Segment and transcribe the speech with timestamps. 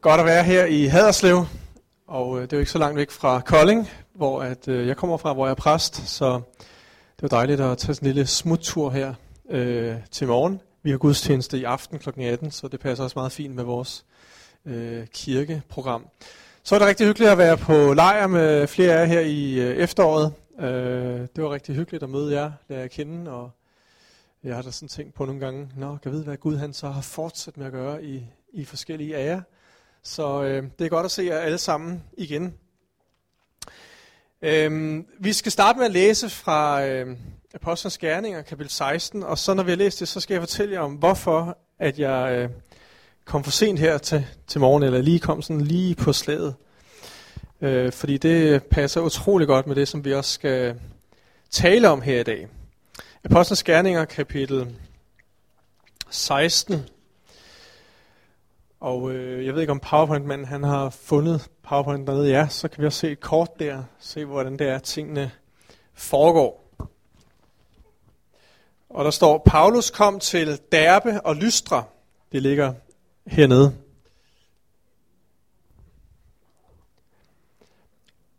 [0.00, 1.46] Godt at være her i Haderslev,
[2.06, 4.96] og øh, det er jo ikke så langt væk fra Kolding, hvor at, øh, jeg
[4.96, 6.40] kommer fra, hvor jeg er præst, så
[7.16, 9.14] det var dejligt at tage sådan en lille smuttur her
[9.50, 10.60] øh, til morgen.
[10.82, 12.20] Vi har gudstjeneste i aften kl.
[12.20, 14.04] 18, så det passer også meget fint med vores
[14.66, 16.06] øh, kirkeprogram.
[16.62, 19.54] Så er det rigtig hyggeligt at være på lejr med flere af jer her i
[19.54, 20.32] øh, efteråret.
[20.60, 20.66] Øh,
[21.36, 23.50] det var rigtig hyggeligt at møde jer, lære jer kende, og
[24.44, 26.88] jeg har da sådan tænkt på nogle gange, nå, kan vide, hvad Gud han så
[26.88, 29.40] har fortsat med at gøre i, i forskellige af jer.
[30.02, 32.54] Så øh, det er godt at se jer alle sammen igen.
[34.42, 37.16] Øh, vi skal starte med at læse fra øh,
[37.54, 40.74] Apostlenes Gerninger, kapitel 16, og så når vi har læst det, så skal jeg fortælle
[40.74, 42.50] jer om, hvorfor at jeg øh,
[43.24, 46.54] kom for sent her til, til morgen, eller lige kom sådan lige på slaget.
[47.60, 50.80] Øh, fordi det passer utrolig godt med det, som vi også skal
[51.50, 52.48] tale om her i dag.
[53.24, 54.76] Apostlenes Gerninger, kapitel
[56.10, 56.86] 16,
[58.80, 62.28] og øh, jeg ved ikke om PowerPoint-manden han har fundet PowerPoint dernede.
[62.28, 63.82] Ja, så kan vi også se et kort der.
[63.98, 65.30] Se hvordan det er, tingene
[65.94, 66.70] foregår.
[68.90, 71.84] Og der står, Paulus kom til Derbe og Lystra.
[72.32, 72.72] Det ligger
[73.26, 73.74] hernede.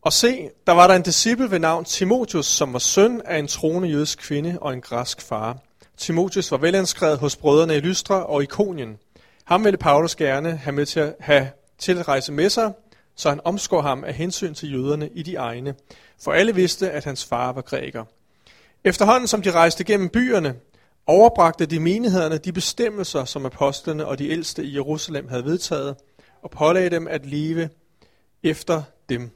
[0.02, 3.48] Og se, der var der en disciple ved navn Timotius, som var søn af en
[3.48, 5.58] troende jødisk kvinde og en græsk far.
[5.98, 8.98] Timotius var velanskrevet hos brødrene i Lystra og Ikonien.
[9.52, 12.73] Ham ville Paulus gerne have med til at have tilrejse med sig,
[13.16, 15.75] så han omskår ham af hensyn til jøderne i de egne,
[16.23, 18.05] for alle vidste, at hans far var græker.
[18.83, 20.55] Efterhånden som de rejste gennem byerne,
[21.08, 25.95] overbragte de menighederne de bestemmelser, som apostlene og de ældste i Jerusalem havde vedtaget,
[26.41, 27.69] og pålagde dem at leve
[28.43, 29.30] efter dem.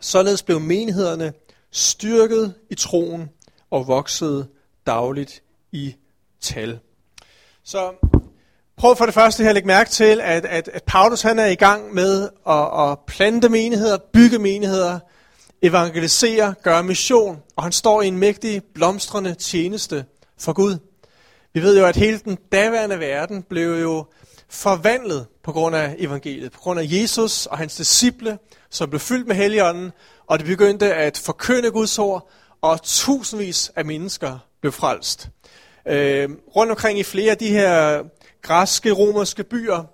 [0.00, 1.32] Således blev menighederne
[1.70, 3.30] styrket i troen
[3.70, 4.48] og voksede
[4.86, 5.94] dagligt i
[6.40, 6.78] tal.
[7.62, 8.09] Så
[8.80, 11.46] Prøv for det første her at lægge mærke til, at, at, at Paulus han er
[11.46, 14.98] i gang med at, at plante menigheder, bygge menigheder,
[15.62, 20.04] evangelisere, gøre mission, og han står i en mægtig, blomstrende tjeneste
[20.38, 20.78] for Gud.
[21.54, 24.04] Vi ved jo, at hele den daværende verden blev jo
[24.48, 28.38] forvandlet på grund af evangeliet, på grund af Jesus og hans disciple,
[28.70, 29.92] som blev fyldt med helligånden,
[30.26, 32.30] og det begyndte at forkynde Guds ord,
[32.62, 35.28] og tusindvis af mennesker blev frelst.
[35.88, 38.02] Øh, rundt omkring i flere af de her
[38.42, 39.84] græske, romerske byer,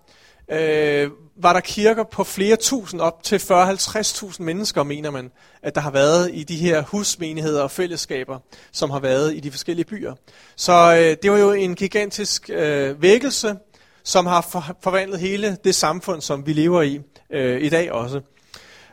[0.49, 5.31] øh, var der kirker på flere tusind, op til 40-50.000 mennesker, mener man,
[5.62, 8.39] at der har været i de her husmenigheder og fællesskaber,
[8.73, 10.15] som har været i de forskellige byer.
[10.56, 13.56] Så øh, det var jo en gigantisk øh, vækkelse,
[14.05, 18.21] som har for, forvandlet hele det samfund, som vi lever i øh, i dag også.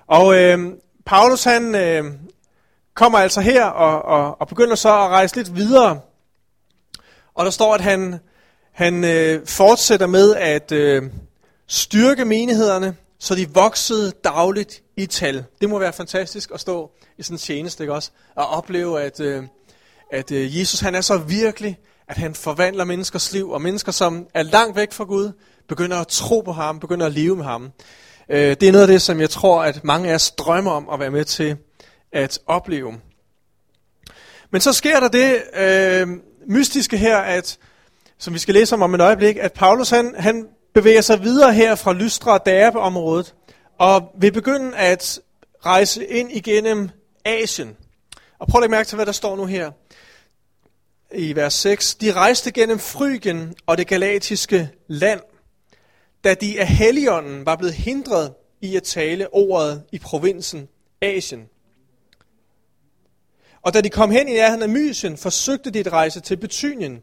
[0.08, 0.60] Og øh,
[1.06, 2.04] Paulus han øh,
[2.94, 6.00] kommer altså her og, og, og begynder så at rejse lidt videre.
[7.34, 8.20] Og der står, at han
[8.74, 11.04] han øh, fortsætter med at øh,
[11.68, 15.46] styrke menighederne, så de voksede dagligt i tal.
[15.62, 18.12] Det må være fantastisk at stå i sådan en tjeneste, ikke også?
[18.36, 19.44] Og opleve, at, øh,
[20.12, 24.28] at øh, Jesus han er så virkelig, at han forvandler menneskers liv, og mennesker, som
[24.34, 25.32] er langt væk fra Gud,
[25.68, 27.72] begynder at tro på ham, begynder at leve med ham.
[28.30, 30.90] Øh, det er noget af det, som jeg tror, at mange af os drømmer om
[30.90, 31.58] at være med til
[32.12, 32.94] at opleve.
[34.52, 36.08] Men så sker der det øh,
[36.48, 37.58] mystiske her, at
[38.24, 41.54] som vi skal læse om om et øjeblik, at Paulus han, han bevæger sig videre
[41.54, 43.36] her fra Lystra og Derbe-området,
[43.78, 45.20] og vil begynde at
[45.66, 46.90] rejse ind igennem
[47.26, 47.78] Asien.
[48.40, 49.72] Og prøv at lægge mærke til, hvad der står nu her
[51.16, 51.96] i vers 6.
[51.96, 55.22] De rejste gennem Frygen og det galatiske land,
[56.24, 60.68] da de af Helligånden var blevet hindret i at tale ordet i provinsen
[61.02, 61.50] Asien.
[63.62, 67.02] Og da de kom hen i nærheden af Mysien, forsøgte de at rejse til Betynien,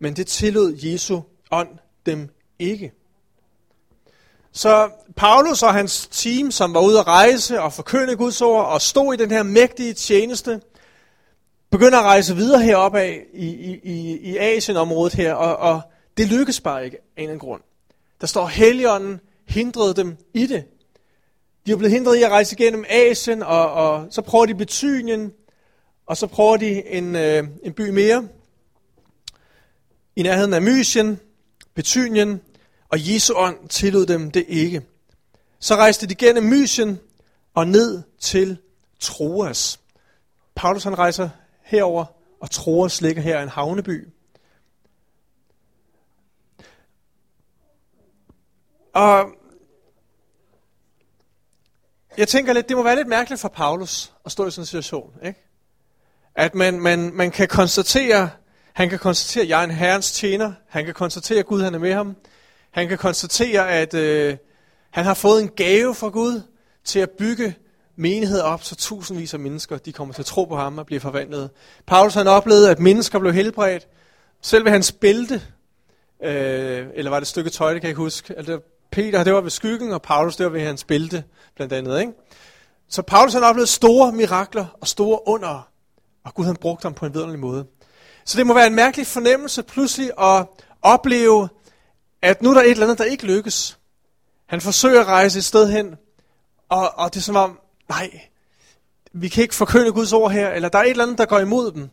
[0.00, 1.68] men det tillod Jesu ånd
[2.06, 2.28] dem
[2.58, 2.92] ikke.
[4.52, 8.80] Så Paulus og hans team, som var ude at rejse og forkynde Guds ord og
[8.80, 10.60] stod i den her mægtige tjeneste,
[11.70, 13.46] begynder at rejse videre heroppe af i,
[13.82, 15.80] i, i Asien-området her, og, og
[16.16, 17.62] det lykkes bare ikke af en eller anden grund.
[18.20, 20.64] Der står, Helligånden hindrede dem i det.
[21.66, 25.32] De er blevet hindret i at rejse igennem Asien, og, og så prøver de Betynien,
[26.06, 28.28] og så prøver de en, øh, en by mere,
[30.20, 31.20] i nærheden af Mysien,
[31.74, 32.40] Betynien,
[32.88, 34.82] og Jesu ånd tillod dem det ikke.
[35.58, 37.00] Så rejste de gennem Mysien
[37.54, 38.58] og ned til
[39.00, 39.80] Troas.
[40.54, 41.28] Paulus han rejser
[41.62, 42.04] herover,
[42.40, 44.08] og Troas ligger her i en havneby.
[48.94, 49.34] Og
[52.16, 54.66] jeg tænker lidt, det må være lidt mærkeligt for Paulus at stå i sådan en
[54.66, 55.12] situation.
[55.22, 55.40] Ikke?
[56.34, 58.30] At man, man, man kan konstatere,
[58.72, 60.52] han kan konstatere, at jeg er en herrens tjener.
[60.68, 62.16] Han kan konstatere, at Gud han er med ham.
[62.70, 64.36] Han kan konstatere, at, øh,
[64.90, 66.42] Han har fået en gave fra Gud
[66.84, 67.54] til at bygge
[67.96, 71.00] menighed op, så tusindvis af mennesker de kommer til at tro på ham og bliver
[71.00, 71.50] forvandlet.
[71.86, 73.88] Paulus han oplevede, at mennesker blev helbredt.
[74.42, 75.42] Selv ved hans bælte,
[76.24, 78.34] øh, eller var det et stykke tøj, det kan jeg ikke huske.
[78.36, 78.60] Altså,
[78.92, 81.24] Peter, det var ved skyggen, og Paulus, det var ved hans bælte,
[81.56, 82.00] blandt andet.
[82.00, 82.12] Ikke?
[82.88, 85.68] Så Paulus han oplevede store mirakler og store under,
[86.24, 87.66] og Gud han brugte ham på en vidunderlig måde.
[88.24, 90.46] Så det må være en mærkelig fornemmelse pludselig at
[90.82, 91.48] opleve,
[92.22, 93.78] at nu er der et eller andet, der ikke lykkes.
[94.46, 95.94] Han forsøger at rejse et sted hen,
[96.68, 97.58] og, og det er som om,
[97.88, 98.10] nej,
[99.12, 101.38] vi kan ikke forkynde Guds ord her, eller der er et eller andet, der går
[101.38, 101.90] imod dem.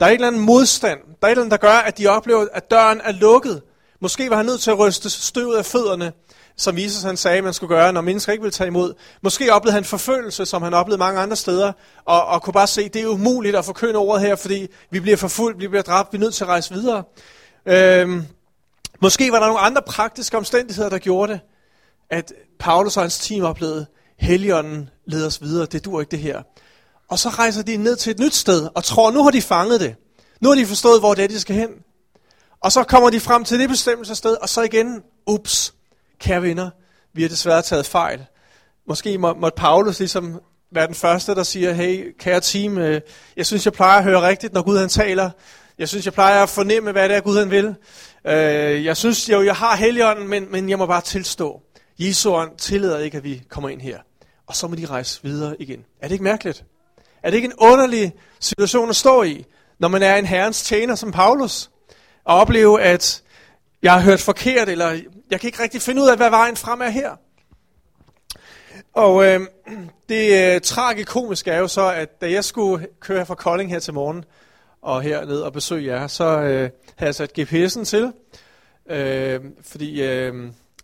[0.00, 0.98] Der er et eller andet modstand.
[0.98, 3.62] Der er et eller andet, der gør, at de oplever, at døren er lukket.
[4.00, 6.12] Måske var han nødt til at ryste støvet af fødderne,
[6.56, 8.94] som Jesus han sagde, man skulle gøre, når mennesker ikke vil tage imod.
[9.22, 11.72] Måske oplevede han forfølgelse, som han oplevede mange andre steder,
[12.04, 15.00] og, og kunne bare se, at det er umuligt at forkynde ordet her, fordi vi
[15.00, 17.04] bliver forfulgt, vi bliver dræbt, vi er nødt til at rejse videre.
[17.66, 18.24] Øhm,
[19.00, 21.40] måske var der nogle andre praktiske omstændigheder, der gjorde det,
[22.10, 23.86] at Paulus og hans team oplevede,
[24.20, 26.42] Helligånden leder os videre, det dur ikke det her.
[27.08, 29.80] Og så rejser de ned til et nyt sted, og tror, nu har de fanget
[29.80, 29.94] det.
[30.40, 31.70] Nu har de forstået, hvor det er, de skal hen.
[32.60, 35.74] Og så kommer de frem til det bestemmelsessted, og så igen, ups,
[36.20, 36.70] kære venner,
[37.12, 38.26] vi har desværre taget fejl.
[38.88, 40.40] Måske må, måtte Paulus ligesom
[40.72, 43.00] være den første, der siger, hey, kære team, øh,
[43.36, 45.30] jeg synes, jeg plejer at høre rigtigt, når Gud han taler.
[45.78, 47.74] Jeg synes, jeg plejer at fornemme, hvad det er, Gud han vil.
[48.24, 51.60] Øh, jeg synes jo, jeg har helligånden, men, men jeg må bare tilstå.
[51.98, 53.98] Jesu ånd tillader ikke, at vi kommer ind her.
[54.46, 55.84] Og så må de rejse videre igen.
[56.02, 56.64] Er det ikke mærkeligt?
[57.22, 59.44] Er det ikke en underlig situation at stå i,
[59.78, 61.70] når man er en herrens tjener som Paulus?
[62.24, 63.22] Og opleve, at
[63.82, 65.00] jeg har hørt forkert, eller
[65.30, 67.16] jeg kan ikke rigtig finde ud af, hvad vejen frem er her.
[68.92, 69.40] Og øh,
[70.08, 73.94] det øh, tragikomiske er jo så, at da jeg skulle køre fra Kolding her til
[73.94, 74.24] morgen,
[74.82, 78.12] og herned og besøge jer, så øh, havde jeg sat GPS'en til.
[78.90, 80.34] Øh, fordi øh,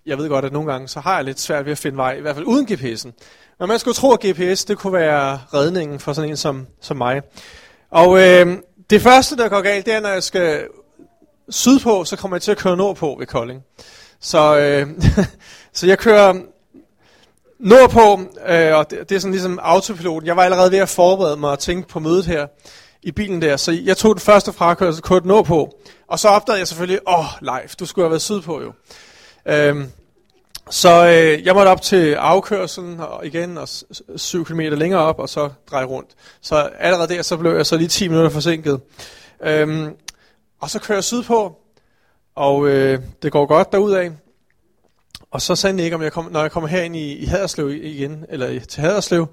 [0.06, 2.12] jeg ved godt, at nogle gange så har jeg lidt svært ved at finde vej,
[2.12, 3.10] i hvert fald uden GPS'en.
[3.58, 6.96] Men man skulle tro, at GPS det kunne være redningen for sådan en som, som
[6.96, 7.22] mig.
[7.90, 8.58] Og øh,
[8.90, 10.66] det første, der går galt, det er, når jeg skal
[11.49, 13.62] sydpå, så kommer jeg til at køre nordpå ved Kolding.
[14.20, 14.88] Så, øh,
[15.72, 16.34] så jeg kører
[17.58, 20.26] nordpå, øh, og det, det er sådan ligesom autopiloten.
[20.26, 22.46] Jeg var allerede ved at forberede mig og tænke på mødet her
[23.02, 25.74] i bilen der, så jeg tog den første frakørsel, kørte nordpå,
[26.08, 28.72] og så opdagede jeg selvfølgelig, åh, oh, live, du skulle have været sydpå jo.
[29.46, 29.90] Øhm,
[30.70, 33.68] så øh, jeg måtte op til afkørselen og igen, og
[34.16, 36.10] 7 km længere op, og så dreje rundt.
[36.40, 38.80] Så allerede der, så blev jeg så lige 10 minutter forsinket.
[39.42, 39.90] Øhm,
[40.60, 41.56] og så kører jeg sydpå,
[42.36, 44.10] og øh, det går godt derudad.
[45.30, 48.24] Og så sagde Nick, om jeg kom, når jeg kommer herind i, i Haderslev igen,
[48.28, 49.26] eller til Haderslev,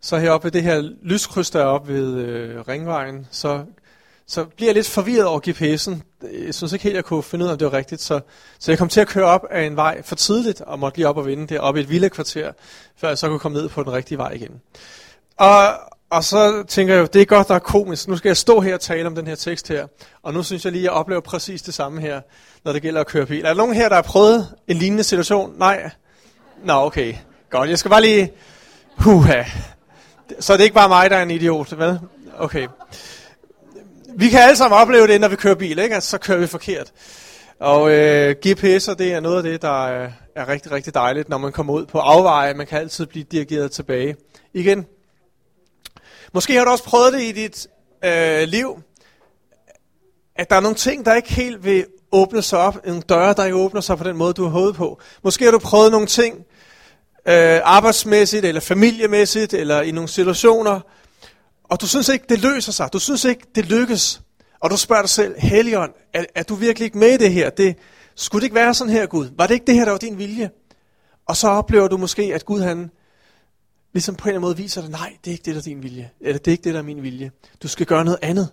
[0.00, 3.64] så heroppe ved det her lyskryds deroppe ved øh, Ringvejen, så
[4.26, 6.26] så bliver jeg lidt forvirret over GPS'en.
[6.28, 8.00] Øh, jeg synes ikke helt, jeg kunne finde ud af, om det var rigtigt.
[8.00, 8.20] Så,
[8.58, 11.08] så jeg kom til at køre op af en vej for tidligt, og måtte lige
[11.08, 12.52] op og vinde op i et villekvarter,
[12.96, 14.60] før jeg så kunne komme ned på den rigtige vej igen.
[15.36, 15.68] Og,
[16.14, 18.08] og så tænker jeg det er godt, der er komisk.
[18.08, 19.86] Nu skal jeg stå her og tale om den her tekst her.
[20.22, 22.20] Og nu synes jeg lige, at jeg oplever præcis det samme her,
[22.64, 23.44] når det gælder at køre bil.
[23.44, 25.54] Er der nogen her, der har prøvet en lignende situation?
[25.58, 25.90] Nej?
[26.64, 27.14] Nå, okay.
[27.50, 28.32] Godt, jeg skal bare lige...
[28.96, 29.42] Huha.
[30.40, 31.98] Så det er ikke bare mig, der er en idiot, vel?
[32.38, 32.66] Okay
[34.16, 35.94] vi kan alle sammen opleve det, når vi kører bil, ikke?
[35.94, 36.92] Altså, så kører vi forkert.
[37.60, 39.86] Og øh, GPS'er, det er noget af det, der
[40.36, 42.54] er rigtig, rigtig dejligt, når man kommer ud på afveje.
[42.54, 44.16] Man kan altid blive dirigeret tilbage.
[44.54, 44.86] Igen.
[46.34, 47.66] Måske har du også prøvet det i dit
[48.04, 48.82] øh, liv,
[50.36, 52.86] at der er nogle ting, der ikke helt vil åbne sig op.
[52.86, 55.00] En dør, der ikke åbner sig på den måde, du har hovedet på.
[55.24, 56.38] Måske har du prøvet nogle ting,
[57.28, 60.80] øh, arbejdsmæssigt, eller familiemæssigt, eller i nogle situationer,
[61.64, 62.92] og du synes ikke, det løser sig.
[62.92, 64.20] Du synes ikke, det lykkes.
[64.60, 67.50] Og du spørger dig selv, Helion, er, er du virkelig ikke med i det her?
[67.50, 67.76] Det,
[68.14, 69.28] skulle det ikke være sådan her, Gud?
[69.36, 70.50] Var det ikke det her, der var din vilje?
[71.28, 72.90] Og så oplever du måske, at Gud han
[73.94, 75.64] ligesom på en eller anden måde viser dig, nej, det er ikke det, der er
[75.64, 76.10] din vilje.
[76.20, 77.30] Eller det er ikke det, der er min vilje.
[77.62, 78.48] Du skal gøre noget andet.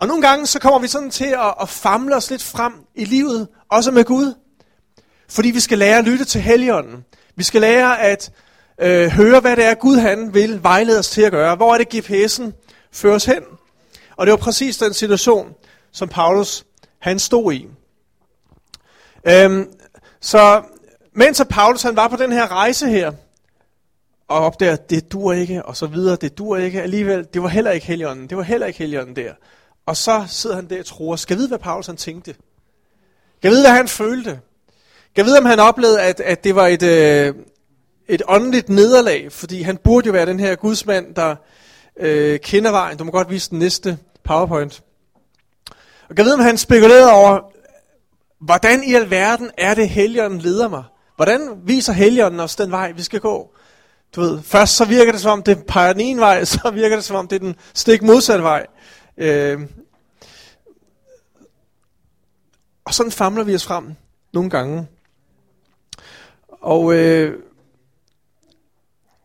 [0.00, 3.04] Og nogle gange, så kommer vi sådan til at, at famle os lidt frem i
[3.04, 4.34] livet, også med Gud.
[5.28, 7.04] Fordi vi skal lære at lytte til Helligånden.
[7.36, 8.32] Vi skal lære at
[8.80, 11.56] øh, høre, hvad det er, Gud han vil vejlede os til at gøre.
[11.56, 12.52] Hvor er det GPS'en
[12.92, 13.42] fører os hen?
[14.16, 15.54] Og det var præcis den situation,
[15.92, 16.64] som Paulus
[16.98, 17.66] han stod i.
[19.28, 19.66] Øhm,
[20.20, 20.62] så
[21.12, 23.12] mens Paulus han var på den her rejse her,
[24.28, 27.48] og opdager, at det dur ikke, og så videre, det dur ikke alligevel, det var
[27.48, 29.32] heller ikke heligånden, det var heller ikke heligånden der.
[29.86, 32.34] Og så sidder han der og tror, skal vide, hvad Paulus han tænkte?
[33.36, 34.40] Skal vide, hvad han følte?
[35.10, 37.34] Skal vide, om han oplevede, at, at det var et, øh,
[38.08, 41.36] et åndeligt nederlag, fordi han burde jo være den her gudsmand, der
[41.96, 42.98] øh, kender vejen.
[42.98, 44.82] Du må godt vise den næste PowerPoint.
[46.08, 47.40] Og kan vide, om han spekulerede over,
[48.40, 50.84] hvordan i alverden er det, helgeren leder mig?
[51.16, 53.54] Hvordan viser Helligånden os den vej, vi skal gå?
[54.16, 56.96] Du ved, først så virker det som om, det peger den ene vej, så virker
[56.96, 58.66] det som om, det er den stik modsatte vej.
[59.16, 59.60] Øh,
[62.84, 63.94] og sådan famler vi os frem
[64.32, 64.86] nogle gange.
[66.50, 67.42] Og øh,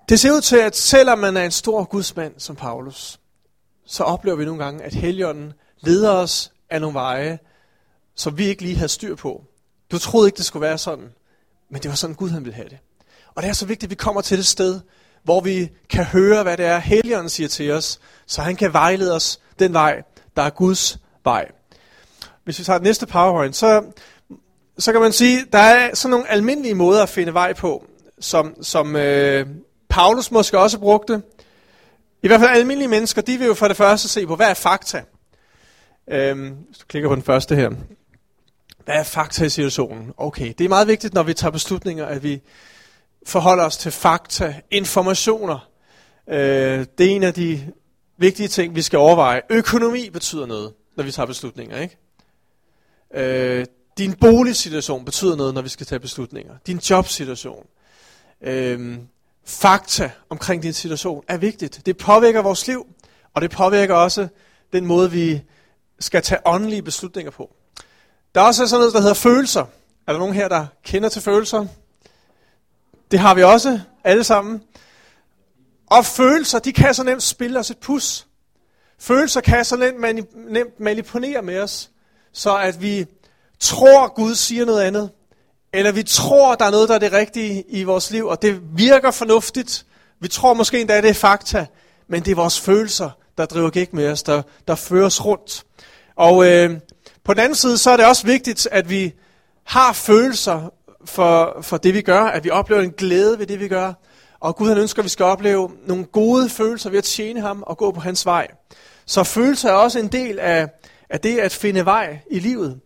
[0.09, 3.19] det ser ud til, at selvom man er en stor gudsmand som Paulus,
[3.85, 7.39] så oplever vi nogle gange, at Helligånden leder os af nogle veje,
[8.15, 9.43] som vi ikke lige havde styr på.
[9.91, 11.13] Du troede ikke, det skulle være sådan,
[11.69, 12.77] men det var sådan, Gud han ville have det.
[13.35, 14.79] Og det er så vigtigt, at vi kommer til det sted,
[15.23, 19.15] hvor vi kan høre, hvad det er, Helligånden siger til os, så han kan vejlede
[19.15, 20.03] os den vej,
[20.35, 21.51] der er Guds vej.
[22.43, 23.83] Hvis vi tager det næste PowerPoint, så,
[24.77, 27.85] så kan man sige, der er sådan nogle almindelige måder at finde vej på,
[28.19, 29.47] som, som øh,
[29.89, 31.21] Paulus måske også brugte.
[32.23, 34.53] I hvert fald almindelige mennesker, de vil jo for det første se på, hvad er
[34.53, 35.03] fakta?
[36.07, 37.69] Øhm, hvis du klikker på den første her.
[38.85, 40.13] Hvad er fakta i situationen?
[40.17, 42.41] Okay, det er meget vigtigt, når vi tager beslutninger, at vi
[43.25, 45.69] forholder os til fakta, informationer.
[46.29, 47.71] Øh, det er en af de
[48.17, 49.41] vigtige ting, vi skal overveje.
[49.49, 51.97] Økonomi betyder noget, når vi tager beslutninger, ikke?
[53.15, 53.65] Øh,
[53.97, 56.53] din boligsituation betyder noget, når vi skal tage beslutninger.
[56.67, 57.65] Din jobsituation.
[58.41, 58.97] Øh,
[59.45, 61.81] fakta omkring din situation er vigtigt.
[61.85, 62.87] Det påvirker vores liv,
[63.33, 64.27] og det påvirker også
[64.73, 65.41] den måde, vi
[65.99, 67.55] skal tage åndelige beslutninger på.
[68.35, 69.65] Der er også sådan noget, der hedder følelser.
[70.07, 71.65] Er der nogen her, der kender til følelser?
[73.13, 74.61] Det har vi også, alle sammen.
[75.87, 78.27] Og følelser, de kan så nemt spille os et pus.
[78.99, 81.89] Følelser kan så nemt, mani- nemt manipulere med os,
[82.31, 83.05] så at vi
[83.59, 85.11] tror, Gud siger noget andet,
[85.73, 88.61] eller vi tror, der er noget, der er det rigtige i vores liv, og det
[88.77, 89.85] virker fornuftigt.
[90.19, 91.65] Vi tror måske endda, det er fakta,
[92.07, 95.63] men det er vores følelser, der driver gik med os, der, der fører os rundt.
[96.15, 96.79] Og øh,
[97.23, 99.13] på den anden side, så er det også vigtigt, at vi
[99.63, 100.69] har følelser
[101.05, 103.93] for, for det, vi gør, at vi oplever en glæde ved det, vi gør.
[104.39, 107.63] Og Gud han ønsker, at vi skal opleve nogle gode følelser ved at tjene ham
[107.67, 108.47] og gå på hans vej.
[109.05, 110.69] Så følelser er også en del af,
[111.09, 112.79] af det at finde vej i livet.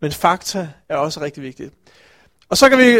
[0.00, 1.74] Men fakta er også rigtig vigtigt.
[2.48, 2.98] Og så kan vi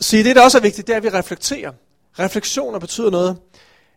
[0.00, 1.72] sige, at det, der også er vigtigt, det er, at vi reflekterer.
[2.18, 3.36] Refleksioner betyder noget.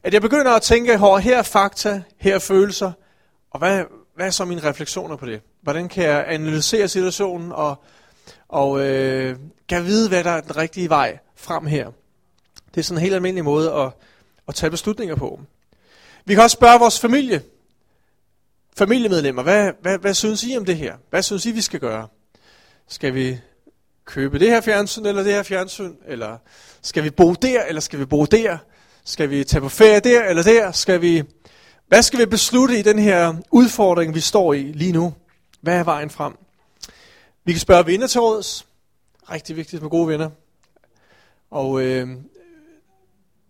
[0.03, 2.91] At jeg begynder at tænke, at her er fakta, her er følelser,
[3.51, 3.83] og hvad,
[4.15, 5.41] hvad er så mine refleksioner på det?
[5.61, 7.83] Hvordan kan jeg analysere situationen og,
[8.49, 9.35] og øh,
[9.69, 11.91] kan vide, hvad der er den rigtige vej frem her?
[12.75, 13.91] Det er sådan en helt almindelig måde at,
[14.47, 15.39] at tage beslutninger på.
[16.25, 17.41] Vi kan også spørge vores familie,
[18.77, 20.95] familiemedlemmer, hvad, hvad, hvad synes I om det her?
[21.09, 22.07] Hvad synes I, vi skal gøre?
[22.87, 23.39] Skal vi
[24.05, 25.93] købe det her fjernsyn eller det her fjernsyn?
[26.07, 26.37] Eller
[26.81, 28.57] skal vi bo der, eller skal vi bo der?
[29.03, 30.71] Skal vi tage på ferie der eller der?
[30.71, 31.23] Skal vi,
[31.87, 35.13] hvad skal vi beslutte i den her udfordring, vi står i lige nu?
[35.61, 36.33] Hvad er vejen frem?
[37.43, 38.67] Vi kan spørge venner til råds.
[39.31, 40.29] Rigtig vigtigt med gode venner.
[41.51, 42.07] Og øh,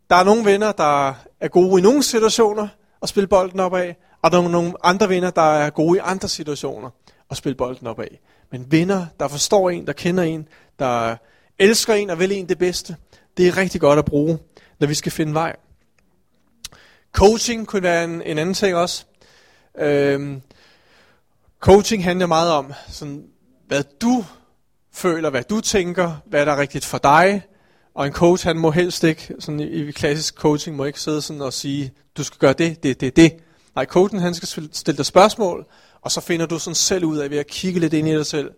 [0.09, 2.67] der er nogle venner, der er gode i nogle situationer
[3.01, 6.01] at spille bolden op af, og der er nogle andre venner, der er gode i
[6.03, 6.89] andre situationer
[7.31, 8.19] at spille bolden op af.
[8.51, 10.47] Men venner, der forstår en, der kender en,
[10.79, 11.15] der
[11.59, 12.95] elsker en og vil en det bedste,
[13.37, 14.39] det er rigtig godt at bruge,
[14.79, 15.55] når vi skal finde vej.
[17.11, 19.05] Coaching kunne være en, en anden ting også.
[19.77, 20.41] Øhm,
[21.59, 23.27] coaching handler meget om, sådan,
[23.69, 24.25] hvad du
[24.93, 27.41] føler, hvad du tænker, hvad der er rigtigt for dig.
[27.93, 31.21] Og en coach, han må helst ikke, sådan i, i klassisk coaching, må ikke sidde
[31.21, 33.33] sådan og sige, du skal gøre det, det, det, det.
[33.75, 35.65] Nej, coachen han skal stille dig spørgsmål,
[36.01, 38.25] og så finder du sådan selv ud af ved at kigge lidt ind i dig
[38.25, 38.51] selv,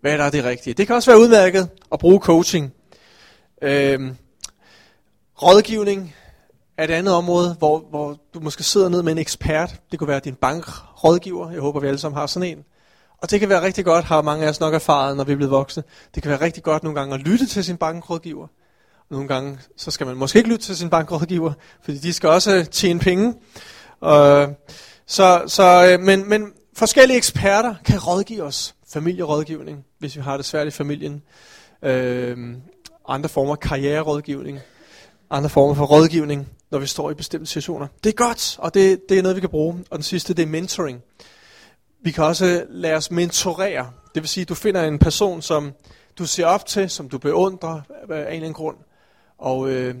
[0.00, 0.74] hvad der er det rigtige.
[0.74, 2.72] Det kan også være udmærket at bruge coaching.
[3.62, 4.16] Øhm,
[5.42, 6.14] rådgivning
[6.76, 9.80] er et andet område, hvor, hvor du måske sidder ned med en ekspert.
[9.90, 11.50] Det kunne være din bankrådgiver.
[11.50, 12.64] Jeg håber, vi alle sammen har sådan en.
[13.22, 15.36] Og det kan være rigtig godt, har mange af os nok erfaret, når vi er
[15.36, 15.82] blevet voksne.
[16.14, 18.46] Det kan være rigtig godt nogle gange at lytte til sin bankrådgiver.
[19.10, 22.56] Nogle gange, så skal man måske ikke lytte til sin bankrådgiver, fordi de skal også
[22.56, 23.34] øh, tjene penge.
[24.04, 24.48] Øh,
[25.06, 28.74] så, så, øh, men, men forskellige eksperter kan rådgive os.
[28.92, 31.22] Familierådgivning, hvis vi har det svært i familien.
[31.82, 32.36] Øh,
[33.08, 34.58] andre former af karriererådgivning.
[35.30, 37.86] Andre former for rådgivning, når vi står i bestemte situationer.
[38.04, 39.84] Det er godt, og det, det er noget, vi kan bruge.
[39.90, 41.02] Og den sidste, det er mentoring.
[42.02, 43.90] Vi kan også øh, lade os mentorere.
[44.14, 45.72] Det vil sige, at du finder en person, som
[46.18, 48.76] du ser op til, som du beundrer af en eller anden grund.
[49.38, 49.94] Og øh,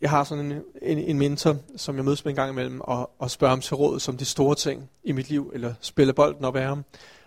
[0.00, 3.10] jeg har sådan en, en, en mentor, som jeg mødes med en gang imellem, og,
[3.18, 6.44] og spørger ham til råd som de store ting i mit liv, eller spiller bolden
[6.44, 6.84] op af ham.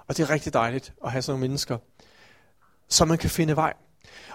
[0.07, 1.77] Og det er rigtig dejligt at have sådan nogle mennesker,
[2.89, 3.73] så man kan finde vej.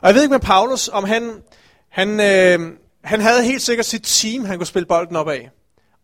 [0.01, 1.43] Og jeg ved ikke med Paulus, om han,
[1.89, 5.51] han, øh, han havde helt sikkert sit team, han kunne spille bolden op af.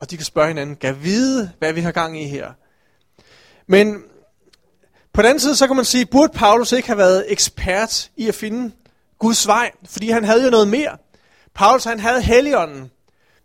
[0.01, 2.53] Og de kan spørge hinanden, kan vide, hvad vi har gang i her.
[3.67, 4.03] Men
[5.13, 8.29] på den anden side, så kan man sige, burde Paulus ikke have været ekspert i
[8.29, 8.75] at finde
[9.19, 10.97] Guds vej, fordi han havde jo noget mere.
[11.55, 12.91] Paulus han havde helligånden.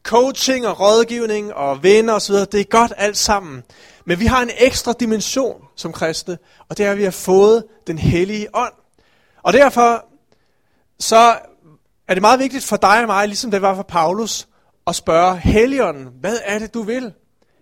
[0.04, 3.64] Coaching og rådgivning og venner osv., det er godt alt sammen.
[4.06, 6.38] Men vi har en ekstra dimension som kristne,
[6.70, 8.74] og det er, at vi har fået den hellige ånd.
[9.44, 10.06] Og derfor
[11.00, 11.38] så
[12.08, 14.48] er det meget vigtigt for dig og mig, ligesom det var for Paulus,
[14.88, 17.14] at spørge Helligånden, hvad er det, du vil?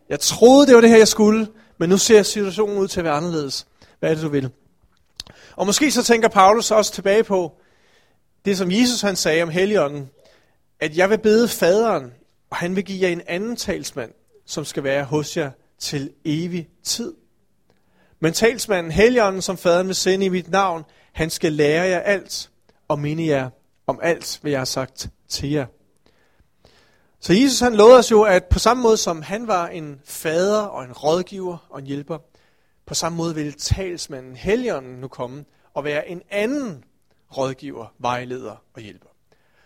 [0.09, 1.47] Jeg troede, det var det her, jeg skulle,
[1.77, 3.67] men nu ser situationen ud til at være anderledes.
[4.00, 4.50] Hvad er det, du vil?
[5.55, 7.57] Og måske så tænker Paulus også tilbage på
[8.46, 10.10] det, som Jesus han sagde om Helligånden,
[10.79, 12.13] at jeg vil bede faderen,
[12.50, 14.12] og han vil give jer en anden talsmand,
[14.46, 17.13] som skal være hos jer til evig tid.
[18.19, 22.50] Men talsmanden, Helligånden, som faderen vil sende i mit navn, han skal lære jer alt
[22.88, 23.50] og minde jer
[23.88, 25.65] om alt, hvad jeg har sagt til jer.
[27.19, 30.62] Så Jesus han lovede os jo, at på samme måde som han var en fader
[30.62, 32.17] og en rådgiver og en hjælper,
[32.86, 36.83] på samme måde vil talsmanden Helligånden nu komme og være en anden
[37.38, 39.09] rådgiver, vejleder og hjælper.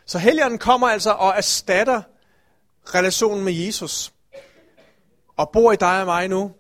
[0.06, 2.02] Så Helligånden kommer altså og erstatter
[2.86, 4.14] relationen med Jesus
[5.38, 6.52] og bor i dig og mig nu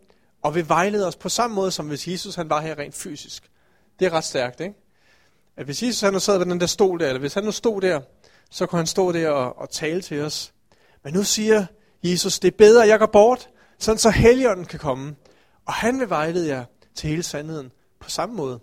[0.42, 3.52] og vil vejlede os på samme måde, som hvis Jesus han var her rent fysisk.
[4.00, 4.76] Det er ret stærkt, ikke?
[5.58, 7.52] At hvis Jesus han nu sad ved den der stol der, eller hvis han nu
[7.52, 8.02] stod der,
[8.50, 10.54] så kunne han stå der og, og tale til os.
[11.04, 11.66] Men nu siger
[12.04, 15.16] Jesus, det er bedre, at jeg går bort, sådan så Helligånden kan komme.
[15.66, 16.66] Og han vil vejlede jer
[16.96, 18.60] til hele sandheden på samme måde.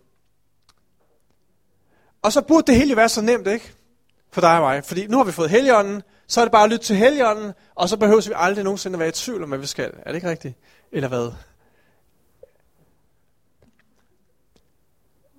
[2.22, 3.74] Og så burde det hele være så nemt, ikke?
[4.30, 4.84] For dig og mig.
[4.84, 7.88] Fordi nu har vi fået Helligånden, så er det bare at lytte til Helligånden, og
[7.88, 9.92] så behøver vi aldrig nogensinde at være i tvivl om, hvad vi skal.
[9.96, 10.54] Er det ikke rigtigt?
[10.92, 11.32] Eller hvad?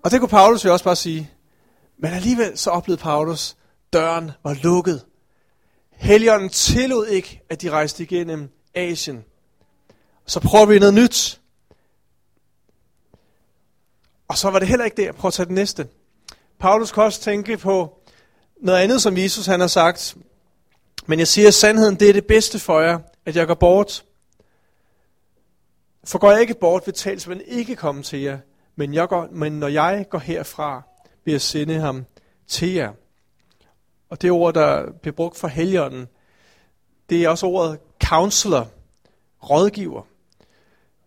[0.04, 1.32] Og det kunne Paulus jo også bare sige.
[1.98, 3.56] Men alligevel så oplevede Paulus,
[3.94, 5.06] døren var lukket.
[6.00, 9.26] Helligånden tillod ikke, at de rejste igennem Asien.
[10.26, 11.42] Så prøver vi noget nyt.
[14.28, 15.16] Og så var det heller ikke det.
[15.16, 15.88] Prøv at tage det næste.
[16.60, 18.02] Paulus kan også tænke på
[18.62, 20.18] noget andet, som Jesus han har sagt.
[21.06, 24.06] Men jeg siger sandheden, det er det bedste for jer, at jeg går bort.
[26.04, 28.40] For går jeg ikke bort, vil talsmanden ikke komme til jer.
[28.76, 30.82] Men, jeg går, men når jeg går herfra,
[31.26, 32.06] vil jeg sende ham
[32.48, 32.94] til jer.
[34.10, 36.08] Og det ord, der bliver brugt for helligånden,
[37.10, 38.68] det er også ordet counselor,
[39.50, 40.02] rådgiver.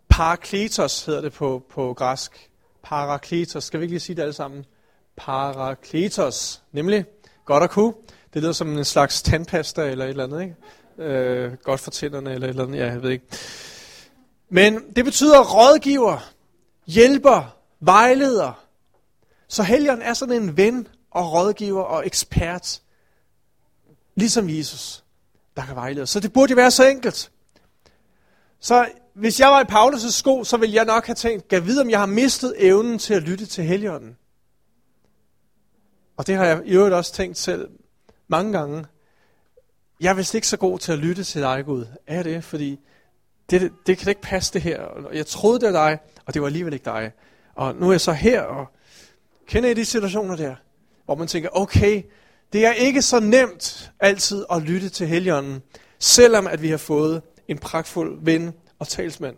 [0.09, 2.51] Parakletos hedder det på, på græsk.
[2.83, 3.65] Parakletos.
[3.65, 4.65] Skal vi ikke lige sige det alle sammen?
[5.17, 6.63] Parakletos.
[6.73, 7.05] Nemlig,
[7.45, 7.93] godt at kunne.
[8.35, 10.57] Det lyder som en slags tandpasta eller et eller andet, ikke?
[10.99, 13.25] Øh, godt for tænderne eller et eller andet, ja, jeg ved ikke.
[14.49, 16.33] Men det betyder rådgiver,
[16.87, 18.65] hjælper, vejleder.
[19.49, 22.82] Så helgen er sådan en ven og rådgiver og ekspert,
[24.15, 25.05] ligesom Jesus,
[25.57, 26.07] der kan vejlede.
[26.07, 27.31] Så det burde jo være så enkelt.
[28.61, 31.81] Så hvis jeg var i Paulus' sko, så ville jeg nok have tænkt, gav vide,
[31.81, 34.17] om jeg har mistet evnen til at lytte til Helligånden.
[36.17, 37.69] Og det har jeg i øvrigt også tænkt selv
[38.29, 38.85] mange gange.
[40.01, 41.87] Jeg er vist ikke så god til at lytte til dig, Gud.
[42.07, 42.45] Er det?
[42.45, 42.79] Fordi
[43.51, 45.09] det, det, det kan ikke passe det her.
[45.13, 47.13] Jeg troede, det var dig, og det var alligevel ikke dig.
[47.55, 48.67] Og nu er jeg så her, og
[49.47, 50.55] kender I de situationer der,
[51.05, 52.03] hvor man tænker, okay,
[52.53, 55.63] det er ikke så nemt altid at lytte til Helligånden,
[55.99, 59.37] selvom at vi har fået en pragtfuld ven og talsmand.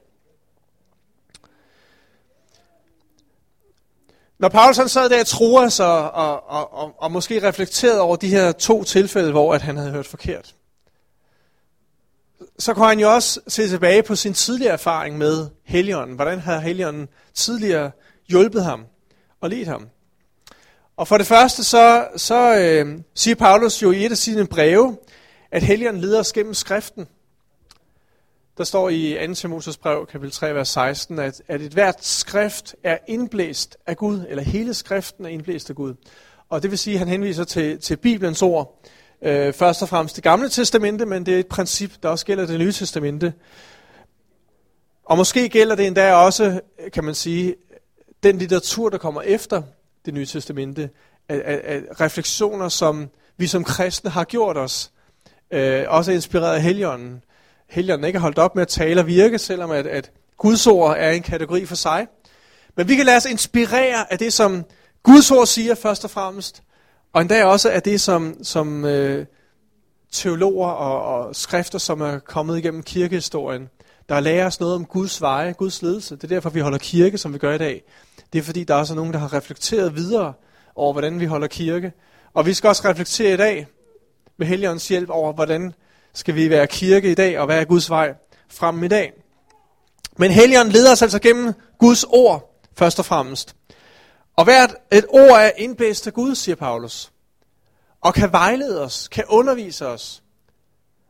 [4.39, 8.17] Når Paulus han sad der i Troas og, og, og, og, og måske reflekterede over
[8.17, 10.55] de her to tilfælde, hvor at han havde hørt forkert,
[12.59, 16.17] så kunne han jo også se tilbage på sin tidligere erfaring med Helligånden.
[16.17, 17.91] Hvordan havde Helligånden tidligere
[18.29, 18.85] hjulpet ham
[19.41, 19.89] og ledt ham?
[20.97, 24.97] Og for det første, så, så øh, siger Paulus jo i et af sine breve,
[25.51, 27.09] at Helligånden leder os gennem skriften.
[28.59, 29.35] Der står i 2.
[29.35, 34.25] Timotheus brev, kapitel 3, vers 16, at, at et hvert skrift er indblæst af Gud,
[34.29, 35.95] eller hele skriften er indblæst af Gud.
[36.49, 38.81] Og det vil sige, at han henviser til, til Bibelens ord,
[39.23, 42.47] øh, først og fremmest det gamle testamente, men det er et princip, der også gælder
[42.47, 43.35] det nye testamente.
[45.05, 46.61] Og måske gælder det endda også,
[46.93, 47.55] kan man sige,
[48.23, 49.63] den litteratur, der kommer efter
[50.05, 50.91] det nye testamente,
[51.29, 54.91] at, at, at refleksioner, som vi som kristne har gjort os,
[55.51, 57.23] øh, også inspireret af heligånden.
[57.69, 60.97] Heligånden ikke har holdt op med at tale og virke, selvom at, at Guds ord
[60.99, 62.07] er en kategori for sig.
[62.77, 64.65] Men vi kan lade os inspirere af det, som
[65.03, 66.63] Guds ord siger først og fremmest,
[67.13, 69.27] og endda også af det, som, som øh,
[70.13, 73.69] teologer og, og skrifter, som er kommet igennem kirkehistorien,
[74.09, 76.17] der lærer os noget om Guds veje, Guds ledelse.
[76.17, 77.83] Det er derfor, vi holder kirke, som vi gør i dag.
[78.35, 80.33] Det er fordi, der er så nogen, der har reflekteret videre
[80.75, 81.93] over, hvordan vi holder kirke.
[82.33, 83.67] Og vi skal også reflektere i dag,
[84.37, 85.75] med Helligåndens hjælp, over, hvordan
[86.15, 88.15] skal vi være kirke i dag, og hvad er Guds vej
[88.49, 89.13] frem i dag.
[90.17, 93.57] Men Helligånden leder os altså gennem Guds ord, først og fremmest.
[94.37, 97.13] Og hvert et ord er indblæst af Gud, siger Paulus.
[98.01, 100.23] og kan vejlede os, kan undervise os,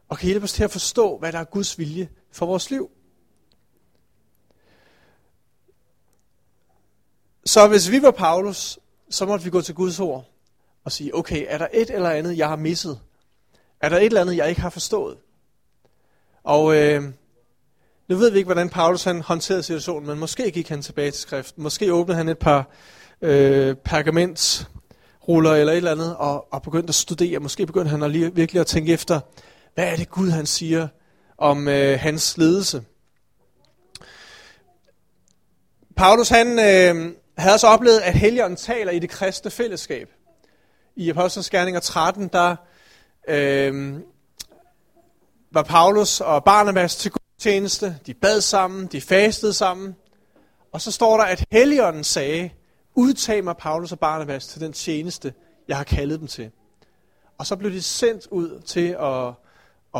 [0.08, 2.90] og kan hjælpe os til at forstå, hvad der er Guds vilje for vores liv.
[7.46, 8.78] Så hvis vi var Paulus,
[9.10, 10.24] så måtte vi gå til Guds ord
[10.84, 13.00] og sige, okay, er der et eller andet, jeg har misset?
[13.80, 15.16] Er der et eller andet, jeg ikke har forstået?
[16.44, 17.02] Og øh,
[18.08, 21.20] nu ved vi ikke, hvordan Paulus han håndterede situationen, men måske gik han tilbage til
[21.20, 21.62] skriften.
[21.62, 22.70] Måske åbnede han et par
[23.22, 27.38] øh, pergamentsruller eller et eller andet, og, og begyndte at studere.
[27.38, 29.20] Måske begyndte han at lige, virkelig at tænke efter,
[29.74, 30.88] hvad er det Gud han siger
[31.38, 32.84] om øh, hans ledelse?
[35.96, 40.10] Paulus han øh, havde også oplevet, at Helligånden taler i det kristne fællesskab.
[40.96, 42.56] I Apostlenes Gerninger 13, der
[43.28, 44.00] øh,
[45.50, 47.98] var Paulus og Barnabas til tjeneste.
[48.06, 49.96] De bad sammen, de fastede sammen.
[50.72, 52.50] Og så står der, at Helligånden sagde,
[52.94, 55.34] udtag mig Paulus og Barnabas til den tjeneste,
[55.68, 56.50] jeg har kaldet dem til.
[57.38, 59.28] Og så blev de sendt ud til at,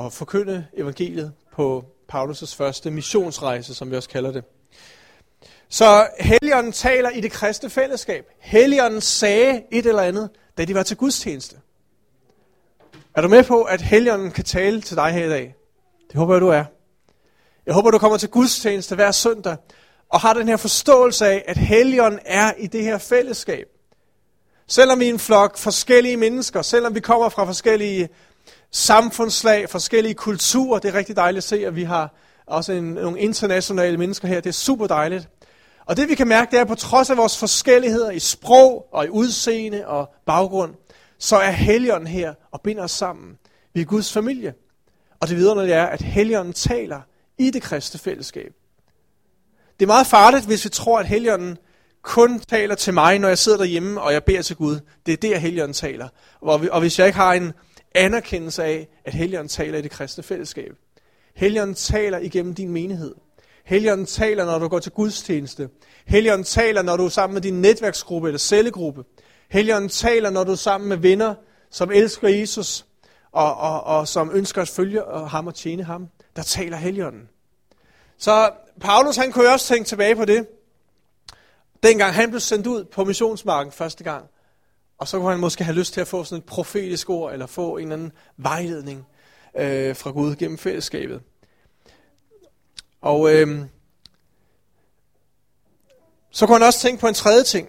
[0.05, 4.44] at forkynde evangeliet på Paulus' første missionsrejse, som vi også kalder det.
[5.68, 8.24] Så Helligånden taler i det kristne fællesskab.
[8.40, 11.57] Helligånden sagde et eller andet, da de var til gudstjeneste.
[13.14, 15.55] Er du med på, at Helligånden kan tale til dig her i dag?
[16.09, 16.64] Det håber jeg, du er.
[17.66, 19.57] Jeg håber, du kommer til gudstjeneste hver søndag,
[20.09, 23.66] og har den her forståelse af, at Helligånden er i det her fællesskab.
[24.66, 28.09] Selvom vi er en flok forskellige mennesker, selvom vi kommer fra forskellige
[28.70, 32.14] samfundslag, forskellige kulturer, det er rigtig dejligt at se, at vi har
[32.46, 35.29] også en, nogle internationale mennesker her, det er super dejligt.
[35.87, 38.88] Og det vi kan mærke, det er, at på trods af vores forskelligheder i sprog
[38.92, 40.75] og i udseende og baggrund,
[41.18, 43.38] så er Helligånden her og binder os sammen.
[43.75, 44.55] Vi er Guds familie.
[45.20, 47.01] Og det vidunderlige er, at Helligånden taler
[47.38, 48.53] i det kristne fællesskab.
[49.81, 51.59] Det er meget farligt, hvis vi tror, at Helligånden
[52.03, 54.81] kun taler til mig, når jeg sidder derhjemme, og jeg beder til Gud.
[55.07, 56.09] Det er der, Helligånden taler.
[56.40, 57.53] Og hvis jeg ikke har en
[57.94, 60.73] anerkendelse af, at Helligånden taler i det kristne fællesskab.
[61.35, 63.14] Helligånden taler igennem din menighed.
[63.64, 65.68] Helligånden taler, når du går til gudstjeneste.
[66.07, 69.05] Helligånden taler, når du er sammen med din netværksgruppe eller cellegruppe.
[69.50, 71.35] Helligånden taler, når du er sammen med venner,
[71.70, 72.87] som elsker Jesus,
[73.33, 76.09] og, og, og som ønsker at følge ham og tjene ham.
[76.37, 77.29] Der taler Helligånden.
[78.18, 78.50] Så
[78.81, 80.46] Paulus han kunne også tænke tilbage på det.
[81.83, 84.24] Dengang han blev sendt ud på missionsmarken første gang.
[84.98, 87.46] Og så kunne han måske have lyst til at få sådan et profetisk ord, eller
[87.46, 89.07] få en eller anden vejledning
[89.57, 91.20] øh, fra Gud gennem fællesskabet.
[93.04, 93.66] Og øh,
[96.30, 97.68] så kunne han også tænke på en tredje ting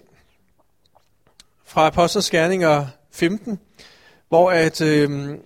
[1.64, 3.60] fra Apostlenes Gerninger 15,
[4.28, 5.38] hvor at øh,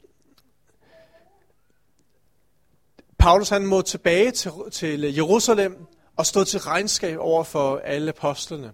[3.18, 8.72] Paulus han må tilbage til, til Jerusalem og stå til regnskab over for alle apostlene.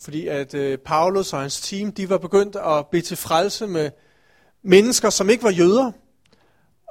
[0.00, 3.90] Fordi at øh, Paulus og hans team, de var begyndt at blive til frelse med
[4.62, 5.92] mennesker, som ikke var jøder.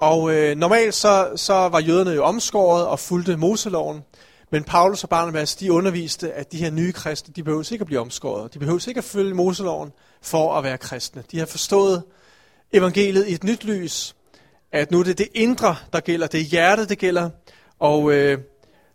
[0.01, 4.01] Og øh, normalt så, så var jøderne jo omskåret og fulgte Moseloven.
[4.51, 7.87] Men Paulus og Barnabas, de underviste, at de her nye kristne, de behøver ikke at
[7.87, 8.53] blive omskåret.
[8.53, 11.23] De behøver ikke at følge Moseloven for at være kristne.
[11.31, 12.03] De har forstået
[12.73, 14.15] evangeliet i et nyt lys,
[14.71, 17.29] at nu er det det indre, der gælder, det er hjertet, det gælder,
[17.79, 18.37] og øh,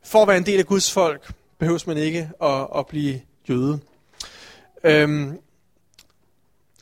[0.04, 3.78] for at være en del af Guds folk, behøves man ikke at, at blive jøde.
[4.84, 5.38] Øhm,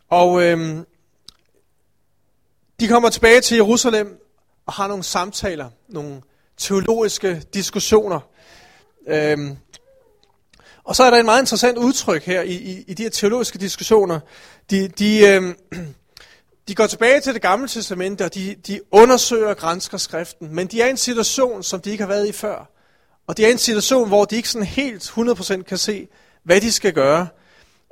[0.09, 0.85] og øhm,
[2.85, 4.21] de kommer tilbage til Jerusalem
[4.67, 6.23] og har nogle samtaler, nogle
[6.57, 8.21] teologiske diskussioner.
[9.09, 9.57] Øhm,
[10.85, 13.59] og så er der en meget interessant udtryk her i, i, i de her teologiske
[13.59, 14.21] diskussioner.
[14.71, 15.57] De, de, øhm,
[16.69, 20.67] de går tilbage til det gamle testamente, og de, de undersøger og grænsker skriften, men
[20.67, 22.71] de er i en situation, som de ikke har været i før.
[23.27, 26.09] Og de er i en situation, hvor de ikke sådan helt 100% kan se,
[26.43, 27.29] hvad de skal gøre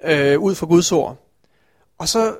[0.04, 1.28] øh, ud fra Guds ord.
[1.98, 2.36] Og så,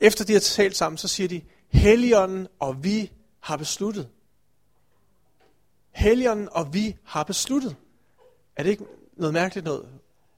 [0.00, 4.08] efter de har talt sammen, så siger de, Helligånden og vi har besluttet.
[5.90, 7.76] Helligånden og vi har besluttet.
[8.56, 8.84] Er det ikke
[9.16, 9.88] noget mærkeligt noget?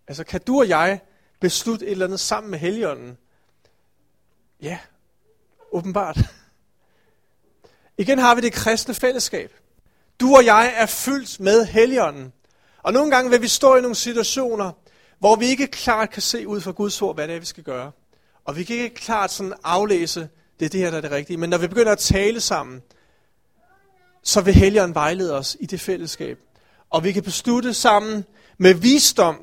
[0.09, 1.01] Altså, kan du og jeg
[1.41, 3.17] beslutte et eller andet sammen med Helligånden?
[4.63, 4.79] Ja,
[5.73, 6.19] åbenbart.
[7.99, 9.53] Igen har vi det kristne fællesskab.
[10.21, 12.33] Du og jeg er fyldt med Helligånden.
[12.83, 14.73] Og nogle gange vil vi stå i nogle situationer,
[15.19, 17.65] hvor vi ikke klart kan se ud fra Guds ord, hvad det er, vi skal
[17.65, 17.93] gøre.
[18.45, 20.29] Og vi kan ikke klart sådan aflæse,
[20.61, 21.37] det er det her, der er det rigtige.
[21.37, 22.83] Men når vi begynder at tale sammen,
[24.23, 26.39] så vil Helligånden vejlede os i det fællesskab.
[26.91, 28.25] Og vi kan beslutte sammen
[28.59, 29.37] med visdom,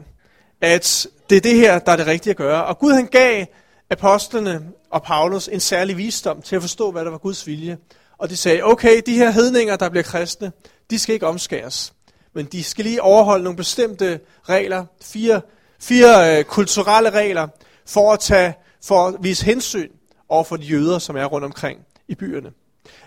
[0.62, 2.66] at det er det her, der er det rigtige at gøre.
[2.66, 3.46] Og Gud han gav
[3.90, 7.78] apostlene og Paulus en særlig visdom til at forstå, hvad der var Guds vilje.
[8.18, 10.52] Og de sagde, okay, de her hedninger, der bliver kristne,
[10.90, 11.94] de skal ikke omskæres.
[12.34, 14.20] Men de skal lige overholde nogle bestemte
[14.50, 15.42] regler, fire,
[15.80, 17.48] fire øh, kulturelle regler,
[17.86, 19.90] for at, tage, for at vise hensyn
[20.32, 22.52] over for de jøder, som er rundt omkring i byerne.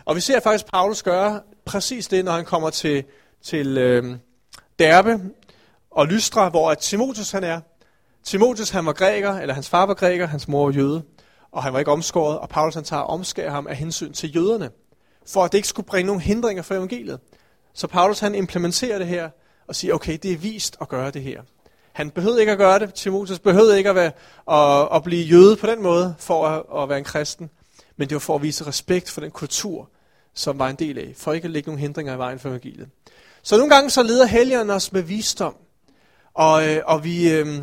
[0.04, 3.04] Og vi ser faktisk Paulus gøre præcis det, når han kommer til,
[3.42, 4.16] til øh,
[4.78, 5.20] Derbe
[5.90, 7.60] og Lystra, hvor Timotheus han er.
[8.24, 11.02] Timotheus han var græker, eller hans far var græker, hans mor var jøde,
[11.52, 14.36] og han var ikke omskåret, og Paulus han tager og omskærer ham af hensyn til
[14.36, 14.70] jøderne,
[15.26, 17.20] for at det ikke skulle bringe nogen hindringer for evangeliet.
[17.74, 19.30] Så Paulus han implementerer det her,
[19.68, 21.42] og siger, okay, det er vist at gøre det her.
[21.94, 22.94] Han behøvede ikke at gøre det.
[22.94, 24.12] Timotheus behøvede ikke at, være,
[24.50, 27.50] at, at blive jøde på den måde, for at, at være en kristen.
[27.96, 29.90] Men det var for at vise respekt for den kultur,
[30.34, 32.88] som var en del af, for ikke at lægge nogle hindringer i vejen for evangeliet.
[33.42, 35.56] Så nogle gange så leder helgeren os med visdom,
[36.34, 37.62] og, øh, og vi øh,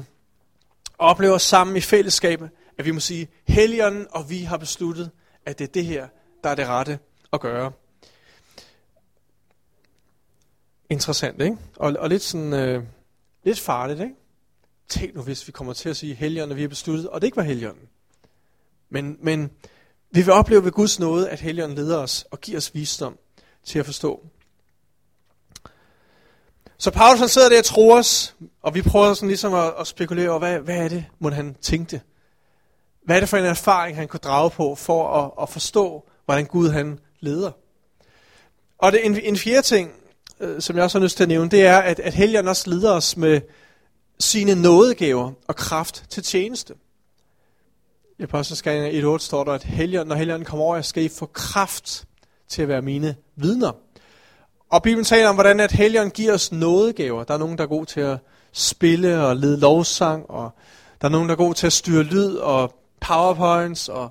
[0.97, 5.11] oplever sammen i fællesskabet, at vi må sige, helgeren og vi har besluttet,
[5.45, 6.07] at det er det her,
[6.43, 6.99] der er det rette
[7.33, 7.71] at gøre.
[10.89, 11.57] Interessant, ikke?
[11.75, 12.83] Og, og lidt sådan, øh,
[13.43, 14.15] lidt farligt, ikke?
[14.91, 17.27] Tænk nu, hvis vi kommer til at sige helgen, og vi har besluttet, og det
[17.27, 17.75] ikke var helgen.
[18.89, 19.51] Men, men
[20.11, 23.17] vi vil opleve ved Guds nåde, at helgen leder os og giver os visdom
[23.63, 24.25] til at forstå.
[26.77, 29.87] Så Paulus han sidder der og tror os, og vi prøver sådan ligesom at, at
[29.87, 32.01] spekulere over, hvad, hvad er det, må han tænkte?
[33.03, 36.45] Hvad er det for en erfaring, han kunne drage på for at, at forstå, hvordan
[36.45, 37.51] Gud han leder?
[38.77, 39.91] Og det, en, en fjerde ting,
[40.39, 42.69] øh, som jeg også har lyst til at nævne, det er, at, at helgen også
[42.69, 43.41] leder os med
[44.21, 46.73] sine nådegaver og kraft til tjeneste.
[48.19, 52.05] I Apostleskagen 1.8 står der, at helgen, når helgen kommer over, skal I få kraft
[52.49, 53.71] til at være mine vidner.
[54.69, 57.23] Og Bibelen taler om, hvordan at helgen giver os nådegaver.
[57.23, 58.17] Der er nogen, der er god til at
[58.51, 60.51] spille og lede lovsang, og
[61.01, 64.09] der er nogen, der er god til at styre lyd og powerpoints, og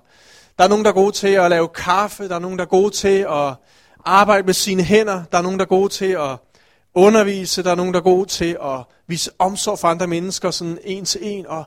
[0.58, 2.68] der er nogen, der er gode til at lave kaffe, der er nogen, der er
[2.68, 3.54] gode til at
[4.04, 6.38] arbejde med sine hænder, der er nogen, der er gode til at
[6.94, 10.78] undervise, der er nogen, der er gode til at vise omsorg for andre mennesker, sådan
[10.84, 11.64] en til en, og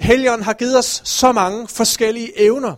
[0.00, 2.74] Helligånden har givet os så mange forskellige evner.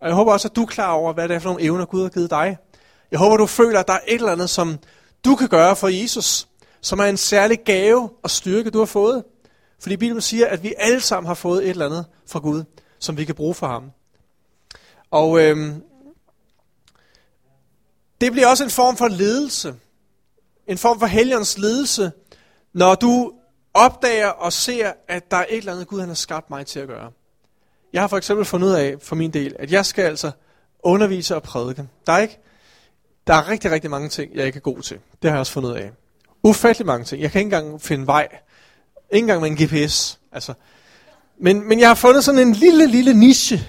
[0.00, 1.84] Og jeg håber også, at du er klar over, hvad det er for nogle evner,
[1.84, 2.56] Gud har givet dig.
[3.10, 4.78] Jeg håber, du føler, at der er et eller andet, som
[5.24, 6.48] du kan gøre for Jesus,
[6.80, 9.24] som er en særlig gave og styrke, du har fået.
[9.80, 12.64] Fordi Bibelen siger, at vi alle sammen har fået et eller andet fra Gud,
[12.98, 13.90] som vi kan bruge for ham.
[15.10, 15.82] Og øhm,
[18.20, 19.74] det bliver også en form for ledelse.
[20.68, 22.12] En form for helgens ledelse,
[22.72, 23.32] når du
[23.74, 26.80] opdager og ser, at der er et eller andet Gud, han har skabt mig til
[26.80, 27.10] at gøre.
[27.92, 30.30] Jeg har for eksempel fundet ud af, for min del, at jeg skal altså
[30.82, 31.88] undervise og prædike.
[32.06, 32.38] Der er ikke,
[33.26, 34.98] der er rigtig, rigtig mange ting, jeg ikke er god til.
[35.22, 35.90] Det har jeg også fundet ud af.
[36.42, 37.22] Ufattelig mange ting.
[37.22, 38.28] Jeg kan ikke engang finde vej.
[39.12, 40.20] Ikke engang med en GPS.
[40.32, 40.54] Altså.
[41.40, 43.60] Men, men jeg har fundet sådan en lille, lille niche.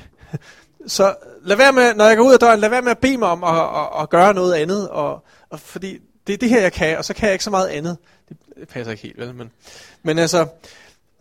[0.88, 3.18] Så lad være med, når jeg går ud af døren, lad være med at bede
[3.18, 4.90] mig om at, at, at gøre noget andet.
[4.90, 7.50] Og, og fordi det er det her, jeg kan, og så kan jeg ikke så
[7.50, 7.98] meget andet.
[8.60, 9.36] Det passer ikke helt, vel?
[9.36, 9.52] Men,
[10.04, 10.48] men altså,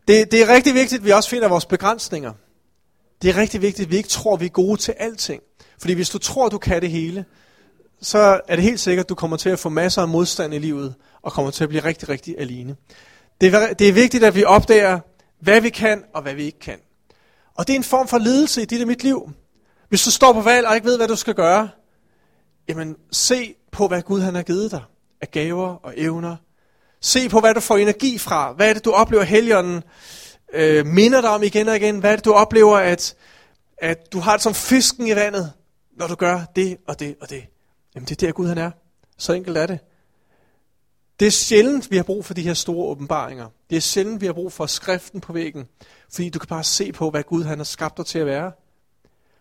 [0.08, 2.32] det, det er rigtig vigtigt, at vi også finder vores begrænsninger.
[3.22, 5.42] Det er rigtig vigtigt, at vi ikke tror, at vi er gode til alting.
[5.78, 7.24] Fordi hvis du tror, du kan det hele,
[8.00, 10.58] så er det helt sikkert, at du kommer til at få masser af modstand i
[10.58, 12.76] livet, og kommer til at blive rigtig, rigtig alene.
[13.40, 15.00] Det er, det er vigtigt, at vi opdager,
[15.40, 16.78] hvad vi kan, og hvad vi ikke kan.
[17.54, 19.30] Og det er en form for ledelse i dit og mit liv.
[19.88, 21.68] Hvis du står på valg og ikke ved, hvad du skal gøre,
[22.68, 24.82] jamen se på, hvad Gud han har givet dig
[25.20, 26.36] af gaver og evner.
[27.00, 28.52] Se på, hvad du får energi fra.
[28.52, 29.82] Hvad er det, du oplever, helgenen
[30.52, 31.98] øh, minder dig om igen og igen?
[31.98, 33.16] Hvad er det, du oplever, at,
[33.78, 35.52] at du har det som fisken i vandet,
[35.96, 37.44] når du gør det og det og det?
[37.94, 38.70] Jamen, det er der, Gud han er.
[39.16, 39.78] Så enkelt er det.
[41.20, 43.48] Det er sjældent, vi har brug for de her store åbenbaringer.
[43.70, 45.68] Det er sjældent, vi har brug for skriften på væggen.
[46.12, 48.52] Fordi du kan bare se på, hvad Gud han har skabt dig til at være.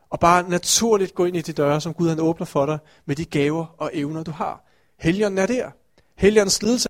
[0.10, 3.16] Og bare naturligt gå ind i de døre, som Gud han åbner for dig, med
[3.16, 4.67] de gaver og evner, du har.
[5.00, 5.72] Helligånden er der.
[6.16, 6.90] Helligåndens lidelse.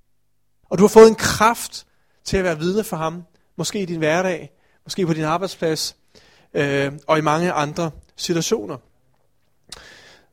[0.69, 1.85] Og du har fået en kraft
[2.23, 3.23] til at være vidne for ham.
[3.55, 4.51] Måske i din hverdag,
[4.83, 5.95] måske på din arbejdsplads,
[6.53, 8.77] øh, og i mange andre situationer.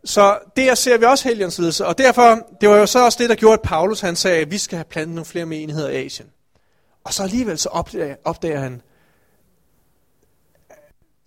[0.04, 1.86] Så der ser vi også helgens lidelse.
[1.86, 4.50] Og derfor, det var jo så også det, der gjorde, at Paulus han sagde, at
[4.50, 6.28] vi skal have plantet nogle flere menigheder i Asien.
[7.04, 8.82] Og så alligevel så opdager, opdager han,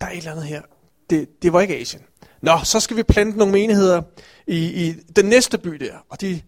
[0.00, 0.62] der er et eller andet her.
[1.10, 2.02] Det, det var ikke Asien.
[2.42, 4.02] Nå, så skal vi plante nogle menigheder
[4.46, 6.40] i, i den næste by der, og de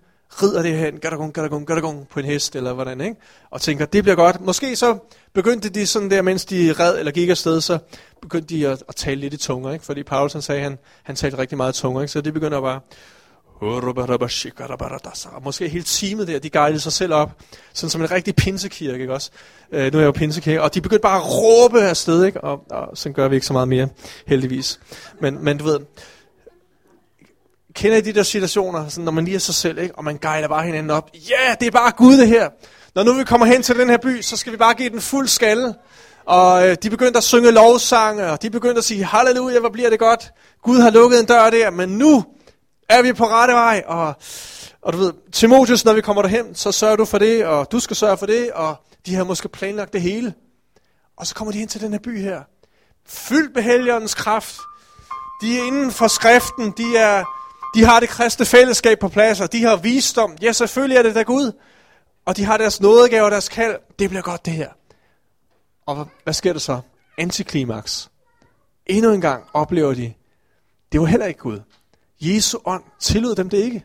[0.42, 3.16] rider det hen, gadagong, gadagong, gadagong, på en hest, eller hvordan, ikke?
[3.50, 4.40] Og tænker, det bliver godt.
[4.40, 4.98] Måske så
[5.32, 7.78] begyndte de sådan der, mens de red eller gik afsted, så
[8.22, 9.84] begyndte de at, at tale lidt i tunger, ikke?
[9.84, 12.12] Fordi Paulus han sagde, han, han talte rigtig meget tunger, ikke?
[12.12, 12.80] Så det begynder bare,
[15.44, 17.30] måske hele teamet der, de guidede sig selv op,
[17.72, 19.30] sådan som en rigtig pinsekirke, ikke også?
[19.72, 22.40] Øh, nu er jeg jo pinsekirke, og de begyndte bare at råbe afsted, ikke?
[22.40, 23.88] Og, og sådan gør vi ikke så meget mere,
[24.26, 24.80] heldigvis.
[25.20, 25.78] Men, men du ved,
[27.74, 29.94] kender I de der situationer, sådan, når man lige er sig selv, ikke?
[29.94, 31.10] og man guider bare hinanden op.
[31.14, 32.48] Ja, yeah, det er bare Gud det her.
[32.94, 35.00] Når nu vi kommer hen til den her by, så skal vi bare give den
[35.00, 35.74] fuld skalle.
[36.24, 39.90] Og øh, de begyndte at synge lovsange, og de begyndte at sige, halleluja, hvor bliver
[39.90, 40.32] det godt.
[40.62, 42.24] Gud har lukket en dør der, men nu
[42.90, 43.82] er vi på rette vej.
[43.86, 44.14] Og,
[44.82, 47.80] og du ved, Timotheus, når vi kommer derhen, så sørger du for det, og du
[47.80, 48.76] skal sørge for det, og
[49.06, 50.34] de har måske planlagt det hele.
[51.16, 52.42] Og så kommer de ind til den her by her,
[53.06, 54.56] fyldt med helgerens kraft.
[55.42, 57.24] De er inden for skriften, de, er,
[57.74, 60.36] de har det kristne fællesskab på plads, og de har visdom.
[60.42, 61.52] Ja, selvfølgelig er det der Gud.
[62.24, 63.76] Og de har deres nådegave og deres kald.
[63.98, 64.68] Det bliver godt det her.
[65.86, 66.80] Og hvad sker der så?
[67.18, 68.10] Antiklimaks.
[68.86, 70.12] Endnu en gang oplever de,
[70.92, 71.60] det var heller ikke Gud.
[72.20, 73.84] Jesu ånd tillod dem det ikke.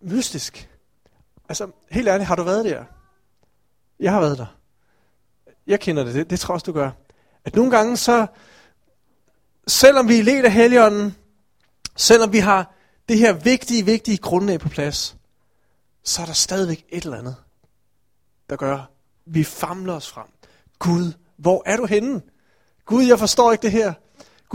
[0.00, 0.70] Mystisk.
[1.48, 2.84] Altså, helt ærligt, har du været der?
[4.00, 4.46] Jeg har været der.
[5.66, 6.90] Jeg kender det, det, det tror jeg også, du gør.
[7.44, 8.26] At nogle gange så,
[9.66, 11.16] selvom vi er let af heligånden,
[11.96, 12.74] selvom vi har
[13.08, 15.16] det her vigtige, vigtige grundlag på plads,
[16.02, 17.36] så er der stadigvæk et eller andet,
[18.50, 18.90] der gør,
[19.26, 20.26] vi famler os frem.
[20.78, 22.22] Gud, hvor er du henne?
[22.84, 23.92] Gud, jeg forstår ikke det her.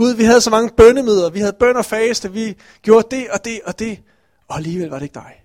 [0.00, 3.44] Gud, vi havde så mange bønnemøder, vi havde bøn og faste, vi gjorde det og
[3.44, 4.02] det og det,
[4.48, 5.44] og alligevel var det ikke dig.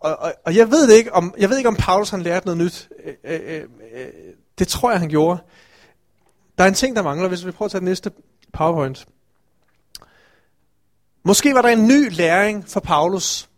[0.00, 2.58] Og, og, og jeg ved ikke om jeg ved ikke om Paulus han lærte noget
[2.58, 2.88] nyt.
[3.04, 4.08] Øh, øh, øh, øh,
[4.58, 5.40] det tror jeg han gjorde.
[6.58, 8.10] Der er en ting der mangler, hvis vi prøver at tage den næste
[8.52, 9.06] PowerPoint.
[11.24, 13.48] Måske var der en ny læring for Paulus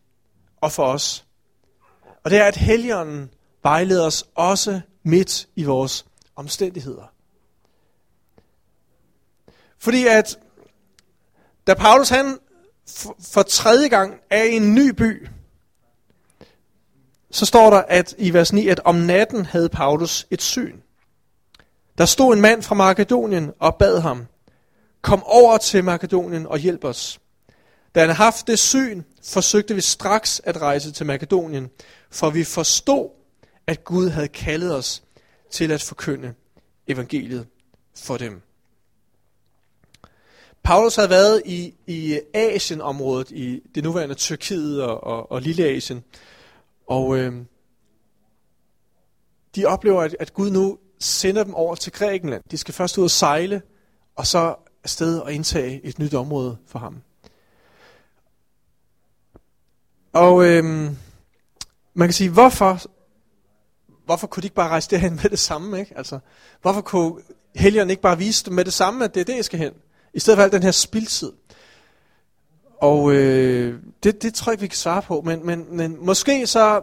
[0.60, 1.26] og for os.
[2.24, 3.30] Og det er, at Helligånden
[3.62, 7.19] vejleder os også midt i vores omstændigheder.
[9.80, 10.38] Fordi at,
[11.66, 12.38] da Paulus han
[13.32, 15.28] for tredje gang er i en ny by,
[17.30, 20.80] så står der at i vers 9, at om natten havde Paulus et syn.
[21.98, 24.26] Der stod en mand fra Makedonien og bad ham,
[25.02, 27.20] kom over til Makedonien og hjælp os.
[27.94, 31.70] Da han havde haft det syn, forsøgte vi straks at rejse til Makedonien,
[32.10, 33.10] for vi forstod,
[33.66, 35.02] at Gud havde kaldet os
[35.50, 36.34] til at forkynde
[36.86, 37.46] evangeliet
[37.96, 38.42] for dem.
[40.62, 46.04] Paulus havde været i, i Asien-området, i det nuværende Tyrkiet og, og, og Lille Asien.
[46.86, 47.32] Og øh,
[49.56, 52.42] de oplever, at, at Gud nu sender dem over til Grækenland.
[52.50, 53.62] De skal først ud og sejle,
[54.16, 57.02] og så afsted og indtage et nyt område for ham.
[60.12, 60.64] Og øh,
[61.94, 62.80] man kan sige, hvorfor,
[64.04, 65.80] hvorfor kunne de ikke bare rejse derhen med det samme?
[65.80, 65.98] Ikke?
[65.98, 66.18] Altså,
[66.62, 67.22] hvorfor kunne
[67.54, 69.72] helgerne ikke bare vise dem med det samme, at det er det, jeg skal hen?
[70.14, 71.32] I stedet for al den her spildtid.
[72.80, 75.20] Og øh, det, det tror jeg vi kan svare på.
[75.20, 76.82] Men, men, men måske så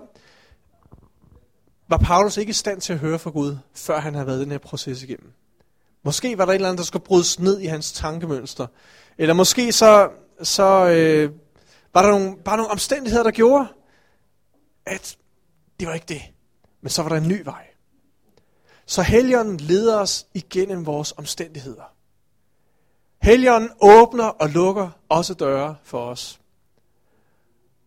[1.88, 4.52] var Paulus ikke i stand til at høre fra Gud, før han havde været den
[4.52, 5.32] her proces igennem.
[6.04, 8.68] Måske var der et eller andet, der skulle brydes ned i hans tankemønster.
[9.18, 10.10] Eller måske så,
[10.44, 11.32] så øh,
[11.94, 13.68] var der nogle, bare nogle omstændigheder, der gjorde,
[14.86, 15.18] at
[15.80, 16.22] det var ikke det.
[16.82, 17.68] Men så var der en ny vej.
[18.86, 21.97] Så Helligånden leder os igennem vores omstændigheder.
[23.28, 26.40] Helligånden åbner og lukker også døre for os.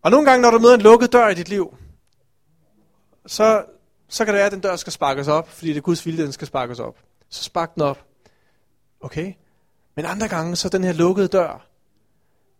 [0.01, 1.77] Og nogle gange, når du møder en lukket dør i dit liv,
[3.25, 3.65] så,
[4.07, 6.23] så kan det være, at den dør skal sparkes op, fordi det er Guds vilje,
[6.23, 6.97] den skal sparkes op.
[7.29, 8.05] Så spark den op.
[8.99, 9.33] Okay?
[9.95, 11.67] Men andre gange, så den her lukkede dør,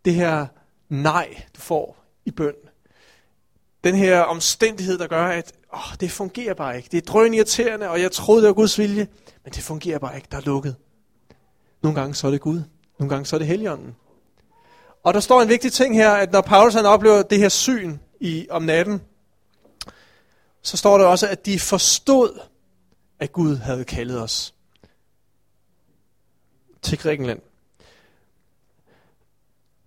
[0.04, 0.46] det her
[0.88, 2.54] nej, du får i bøn,
[3.84, 6.88] den her omstændighed, der gør, at åh, det fungerer bare ikke.
[6.92, 9.08] Det er drøn irriterende, og jeg troede, det var Guds vilje,
[9.44, 10.28] men det fungerer bare ikke.
[10.30, 10.76] Der er lukket.
[11.82, 12.62] Nogle gange så er det Gud.
[12.98, 13.96] Nogle gange så er det Helligånden.
[15.02, 17.98] Og der står en vigtig ting her, at når Paulus han oplever det her syn
[18.20, 19.02] i, om natten,
[20.62, 22.40] så står der også, at de forstod,
[23.20, 24.54] at Gud havde kaldet os
[26.82, 27.40] til Grækenland.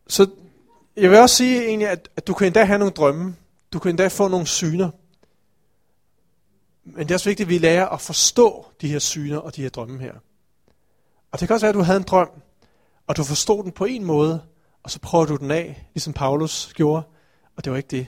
[0.07, 0.29] Så
[0.95, 3.35] jeg vil også sige egentlig, at, at du kan endda have nogle drømme.
[3.73, 4.89] Du kan endda få nogle syner.
[6.83, 9.61] Men det er også vigtigt, at vi lærer at forstå de her syner og de
[9.61, 10.13] her drømme her.
[11.35, 12.29] Og det kan også være, at du havde en drøm,
[13.07, 14.41] og du forstod den på en måde,
[14.83, 17.03] og så prøver du den af, ligesom Paulus gjorde,
[17.57, 18.07] og det var ikke det.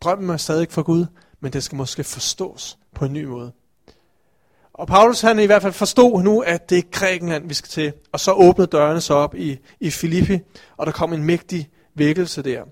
[0.00, 1.06] Drømmen er stadig fra Gud,
[1.40, 3.52] men det skal måske forstås på en ny måde.
[4.72, 7.92] Og Paulus han i hvert fald forstod nu, at det er Grækenland, vi skal til.
[8.12, 10.38] Og så åbnede dørene så op i, i Filippi,
[10.76, 12.64] og der kom en mægtig vækkelse der.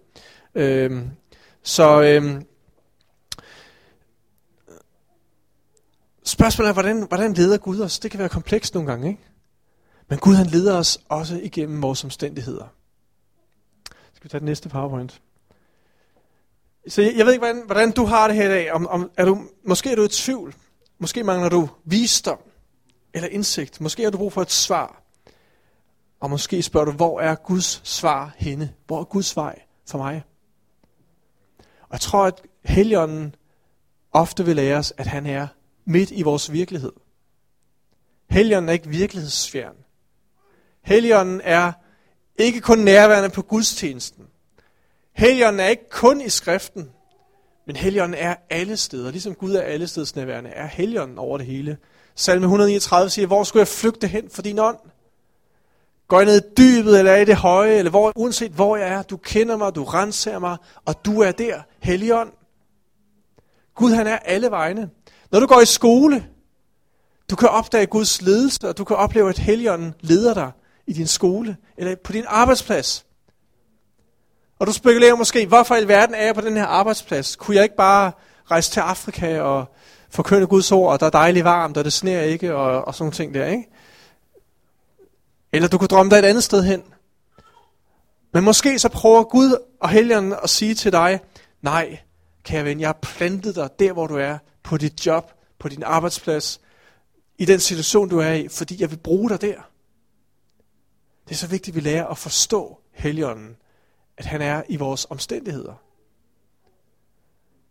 [0.55, 1.11] Øhm,
[1.63, 2.47] så øhm,
[6.25, 7.99] spørgsmålet er, hvordan, hvordan leder Gud os?
[7.99, 9.32] Det kan være komplekst nogle gange, ikke?
[10.13, 12.67] Men Gud han leder os også igennem vores omstændigheder.
[14.15, 15.23] Skal vi tage den næste powerpoint?
[16.89, 18.73] Så jeg, jeg ved ikke, hvordan, hvordan du har det her i dag.
[18.73, 20.55] Om, om, er du, måske er du i tvivl.
[20.99, 22.39] Måske mangler du visdom
[23.15, 23.81] eller indsigt.
[23.81, 25.03] Måske har du brug for et svar.
[26.21, 28.75] Og måske spørger du, hvor er Guds svar henne?
[28.87, 30.25] Hvor er Guds vej for mig?
[31.83, 33.35] Og jeg tror, at Helligånden
[34.13, 35.47] ofte vil lære os, at han er
[35.85, 36.93] midt i vores virkelighed.
[38.31, 39.82] Helligånden er ikke virkelighedsfjern.
[40.85, 41.73] Helligånden er
[42.39, 44.25] ikke kun nærværende på gudstjenesten.
[45.13, 46.91] Helligånden er ikke kun i skriften,
[47.67, 49.11] men Helligånden er alle steder.
[49.11, 51.77] Ligesom Gud er alle steds nærværende, er Helligånden over det hele.
[52.15, 54.79] Salme 139 siger, hvor skulle jeg flygte hen for din ånd?
[56.09, 58.89] Går jeg ned i dybet, eller er i det høje, eller hvor, uanset hvor jeg
[58.89, 62.33] er, du kender mig, du renser mig, og du er der, Helligånd.
[63.75, 64.91] Gud han er alle vegne.
[65.31, 66.27] Når du går i skole,
[67.31, 70.53] du kan opdage Guds ledelse, og du kan opleve, at Helligånden leder dig
[70.87, 73.07] i din skole, eller på din arbejdsplads.
[74.59, 77.37] Og du spekulerer måske, hvorfor i alverden er jeg på den her arbejdsplads?
[77.37, 78.13] Kunne jeg ikke bare
[78.51, 79.75] rejse til Afrika og
[80.11, 83.03] forkynde Guds ord, og der er dejligt varmt, og det sner ikke, og, og sådan
[83.03, 83.69] nogle ting der, ikke?
[85.53, 86.83] Eller du kunne drømme dig et andet sted hen.
[88.33, 91.21] Men måske så prøver Gud og Helligånden at sige til dig,
[91.63, 91.99] nej,
[92.45, 95.83] kære ven, jeg har plantet dig der, hvor du er, på dit job, på din
[95.83, 96.61] arbejdsplads,
[97.39, 99.72] i den situation, du er i, fordi jeg vil bruge dig der.
[101.29, 103.57] Det er så vigtigt, at vi lærer at forstå Helligånden,
[104.17, 105.75] at han er i vores omstændigheder.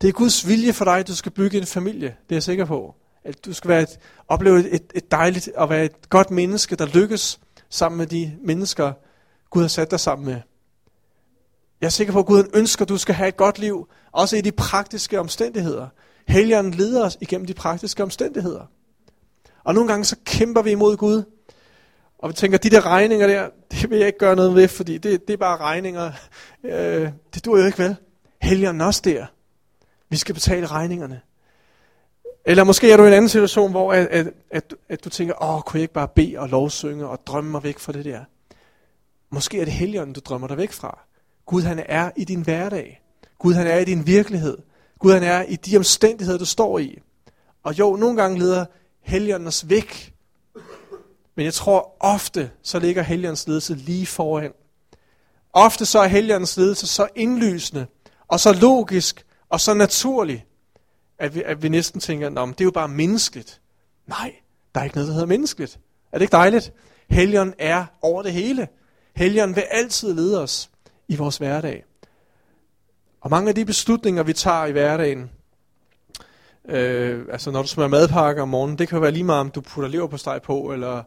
[0.02, 2.44] Det er Guds vilje for dig, at du skal bygge en familie, det er jeg
[2.44, 2.96] sikker på.
[3.24, 6.86] At du skal være et, opleve et, et dejligt og være et godt menneske, der
[6.86, 7.40] lykkes
[7.70, 8.94] sammen med de mennesker,
[9.50, 10.42] Gud har sat dig sammen med.
[11.82, 14.38] Jeg er sikker på, at Gud ønsker, at du skal have et godt liv, også
[14.38, 15.88] i de praktiske omstændigheder.
[16.28, 18.66] Helligånden leder os igennem de praktiske omstændigheder.
[19.64, 21.24] Og nogle gange så kæmper vi imod Gud.
[22.22, 24.98] Og vi tænker, de der regninger der, det vil jeg ikke gøre noget ved, fordi
[24.98, 26.12] det, det er bare regninger.
[26.64, 27.96] Øh, det dur jo ikke vel.
[28.42, 29.26] Helligånden også der.
[30.10, 31.22] Vi skal betale regningerne.
[32.46, 35.44] Eller måske er du i en anden situation, hvor at, at, at, at du tænker,
[35.44, 38.20] åh, kunne jeg ikke bare bede og lovsynge og drømme mig væk fra det der?
[39.30, 41.00] Måske er det Helligånden, du drømmer dig væk fra.
[41.46, 43.02] Gud han er i din hverdag.
[43.40, 44.58] Gud han er i din virkelighed.
[45.00, 47.00] Gud han er i de omstændigheder, du står i.
[47.64, 48.66] Og jo, nogle gange leder
[49.02, 50.11] Helligånden os væk.
[51.42, 54.52] Men jeg tror ofte, så ligger Helligåndens ledelse lige foran.
[55.54, 57.86] Ofte så er Helligåndens ledelse så indlysende,
[58.28, 60.46] og så logisk, og så naturlig,
[61.20, 63.62] at vi, at vi næsten tænker, at det er jo bare menneskeligt.
[64.08, 64.36] Nej,
[64.76, 65.80] der er ikke noget, der hedder menneskeligt.
[66.12, 66.74] Er det ikke dejligt?
[67.10, 68.68] Helligånden er over det hele.
[69.16, 70.70] Helligånden vil altid lede os
[71.08, 71.84] i vores hverdag.
[73.22, 75.32] Og mange af de beslutninger, vi tager i hverdagen,
[76.70, 79.50] øh, altså når du smører madpakker om morgenen, det kan jo være lige meget, om
[79.50, 81.04] du putter lever på steg på, eller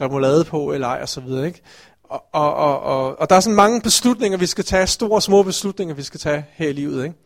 [0.00, 1.46] remoulade på, eller ej, og så videre.
[1.46, 1.62] Ikke?
[2.02, 5.22] Og, og, og, og, og der er sådan mange beslutninger, vi skal tage, store og
[5.22, 7.04] små beslutninger, vi skal tage her i livet.
[7.04, 7.16] Ikke?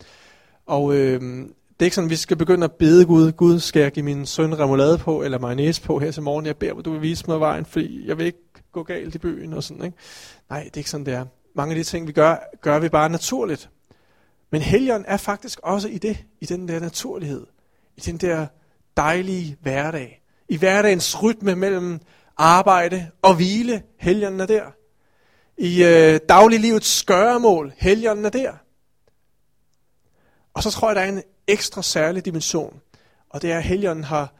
[0.66, 3.82] Og øh, det er ikke sådan, at vi skal begynde at bede Gud, Gud skal
[3.82, 6.92] jeg give min søn remoulade på, eller mayonnaise på her til morgen, jeg beder, du
[6.92, 8.38] vil vise mig vejen, fordi jeg vil ikke
[8.72, 9.84] gå galt i byen og sådan.
[9.84, 9.96] Ikke?
[10.50, 11.24] Nej, det er ikke sådan, det er.
[11.54, 13.70] Mange af de ting, vi gør, gør vi bare naturligt.
[14.50, 17.46] Men helgen er faktisk også i det, i den der naturlighed,
[17.98, 18.46] i den der
[18.96, 20.22] dejlige hverdag.
[20.48, 22.00] I hverdagens rytme mellem
[22.36, 24.64] arbejde og hvile, helgen er der.
[25.56, 27.72] I øh, dagliglivets skørmål.
[27.76, 28.52] helgen er der.
[30.54, 32.80] Og så tror jeg, der er en ekstra særlig dimension,
[33.30, 34.34] og det er, at helgen har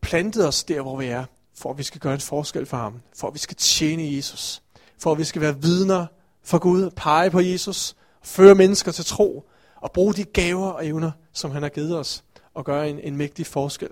[0.00, 1.24] plantet os der, hvor vi er,
[1.56, 4.62] for at vi skal gøre en forskel for ham, for at vi skal tjene Jesus,
[4.98, 6.06] for at vi skal være vidner
[6.42, 11.10] for Gud, pege på Jesus, føre mennesker til tro, og bruge de gaver og evner,
[11.32, 12.23] som han har givet os,
[12.54, 13.90] og gøre en, en mægtig forskel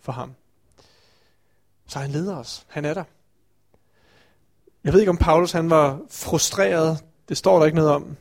[0.00, 0.34] for ham.
[1.86, 2.66] Så han leder os.
[2.68, 3.04] Han er der.
[4.84, 7.04] Jeg ved ikke, om Paulus han var frustreret.
[7.28, 8.16] Det står der ikke noget om.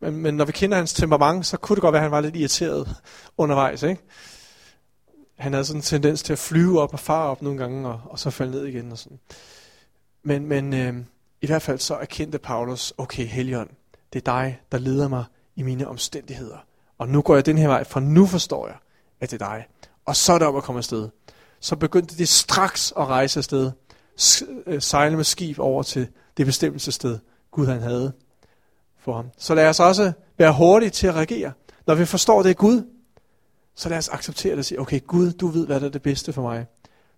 [0.00, 2.20] Men, men når vi kender hans temperament, så kunne det godt være, at han var
[2.20, 2.96] lidt irriteret
[3.38, 3.82] undervejs.
[3.82, 4.02] Ikke?
[5.38, 8.00] Han havde sådan en tendens til at flyve op og fare op nogle gange, og,
[8.04, 8.92] og så falde ned igen.
[8.92, 9.18] Og sådan.
[10.22, 10.94] Men, men øh,
[11.40, 13.70] i hvert fald så erkendte Paulus, okay, Helion,
[14.12, 15.24] det er dig, der leder mig
[15.56, 16.58] i mine omstændigheder.
[16.98, 18.76] Og nu går jeg den her vej, for nu forstår jeg,
[19.20, 19.66] at det er dig.
[20.04, 21.08] Og så er det om at komme afsted.
[21.60, 23.72] Så begyndte de straks at rejse afsted,
[24.66, 27.18] øh, sejle med skib over til det bestemmelsessted,
[27.50, 28.12] Gud han havde
[28.98, 29.26] for ham.
[29.38, 31.52] Så lad os også være hurtige til at reagere.
[31.86, 32.82] Når vi forstår, det er Gud,
[33.74, 36.02] så lad os acceptere det og sige, okay Gud, du ved, hvad der er det
[36.02, 36.66] bedste for mig.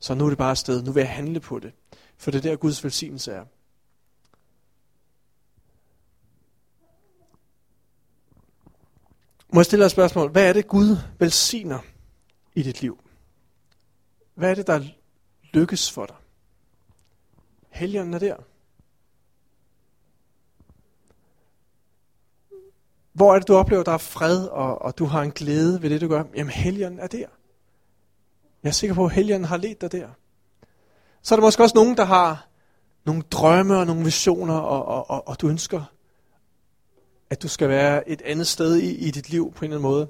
[0.01, 0.83] Så nu er det bare sted.
[0.83, 1.73] Nu vil jeg handle på det.
[2.19, 3.45] For det er der Guds velsignelse er.
[9.53, 10.31] Må jeg stille dig et spørgsmål?
[10.31, 11.79] Hvad er det, Gud velsigner
[12.55, 12.99] i dit liv?
[14.35, 14.85] Hvad er det, der
[15.53, 16.17] lykkes for dig?
[17.69, 18.37] Helgen er der.
[23.13, 25.91] Hvor er det, du oplever, der er fred, og, og du har en glæde ved
[25.91, 26.25] det, du gør?
[26.37, 27.27] Jamen, helgen er der.
[28.63, 30.09] Jeg er sikker på, at helgen har ledt dig der.
[31.23, 32.49] Så er der måske også nogen, der har
[33.05, 35.85] nogle drømme og nogle visioner, og, og, og, og du ønsker,
[37.31, 39.91] at du skal være et andet sted i, i dit liv på en eller anden
[39.91, 40.09] måde.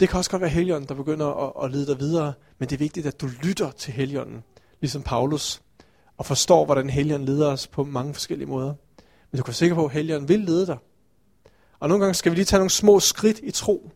[0.00, 2.76] Det kan også godt være Helligånden, der begynder at, at lede dig videre, men det
[2.76, 4.42] er vigtigt, at du lytter til Helligånden,
[4.80, 5.62] ligesom Paulus,
[6.18, 8.74] og forstår, hvordan Helligånden leder os på mange forskellige måder.
[9.30, 10.76] Men du kan være sikker på, at Helligånden vil lede dig.
[11.80, 13.90] Og nogle gange skal vi lige tage nogle små skridt i tro.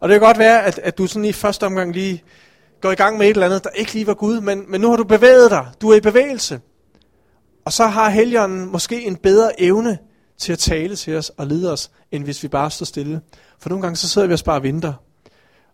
[0.00, 2.22] Og det kan godt være, at, at du sådan i første omgang lige
[2.80, 4.90] går i gang med et eller andet, der ikke lige var Gud, men, men nu
[4.90, 5.66] har du bevæget dig.
[5.80, 6.60] Du er i bevægelse.
[7.64, 9.98] Og så har Helligånden måske en bedre evne
[10.40, 13.20] til at tale til os og lede os, end hvis vi bare står stille.
[13.58, 14.92] For nogle gange så sidder vi og bare og venter.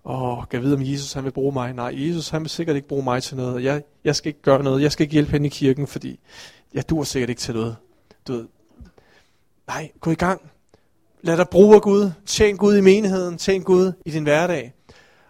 [0.05, 1.73] Åh, kan jeg vide, om Jesus han vil bruge mig?
[1.73, 3.65] Nej, Jesus han vil sikkert ikke bruge mig til noget.
[3.65, 4.83] Jeg, jeg skal ikke gøre noget.
[4.83, 6.21] Jeg skal ikke hjælpe hende i kirken, fordi
[6.75, 7.77] jeg dur sikkert ikke til noget.
[8.29, 8.47] Du ved.
[9.67, 10.41] Nej, gå i gang.
[11.23, 12.11] Lad dig bruge Gud.
[12.27, 13.39] Tjen Gud i menigheden.
[13.39, 14.75] Tjen Gud i din hverdag.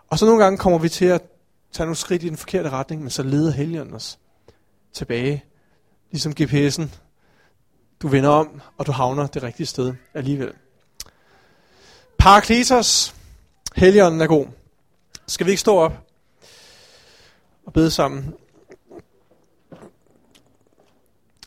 [0.09, 1.22] Og så nogle gange kommer vi til at
[1.72, 4.18] tage nogle skridt i den forkerte retning, men så leder Helligånden os
[4.93, 5.45] tilbage.
[6.11, 7.05] Ligesom GPS'en.
[8.03, 10.53] Du vender om, og du havner det rigtige sted alligevel.
[12.18, 13.14] Parakletos.
[13.76, 14.47] Helligånden er god.
[15.26, 15.92] Skal vi ikke stå op
[17.66, 18.34] og bede sammen?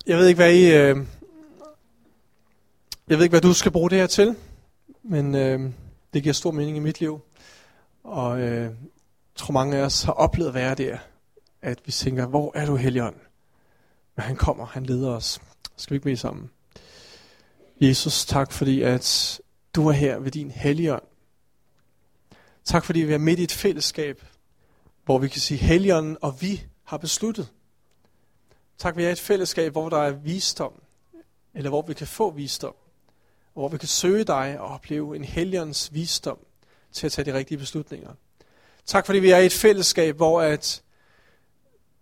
[0.05, 0.65] Jeg ved ikke, hvad I...
[0.65, 1.05] Øh,
[3.07, 4.35] jeg ved ikke, hvad du skal bruge det her til,
[5.03, 5.71] men øh,
[6.13, 7.21] det giver stor mening i mit liv.
[8.03, 8.71] Og øh, jeg
[9.35, 10.97] tror, mange af os har oplevet at være der,
[11.61, 13.15] at vi tænker, hvor er du, Helligånd?
[14.15, 15.41] Men han kommer, han leder os.
[15.79, 16.49] Skal vi ikke bede sammen?
[17.81, 19.39] Jesus, tak fordi, at
[19.75, 21.03] du er her ved din Helligånd.
[22.63, 24.23] Tak fordi vi er midt i et fællesskab,
[25.05, 27.51] hvor vi kan sige, Helligånden og vi har besluttet.
[28.77, 30.73] Tak, vi er et fællesskab, hvor der er visdom,
[31.53, 32.75] eller hvor vi kan få visdom,
[33.55, 36.39] og hvor vi kan søge dig og opleve en Helligåndens visdom
[36.91, 38.13] til at tage de rigtige beslutninger.
[38.85, 40.83] Tak, fordi vi er i et fællesskab, hvor at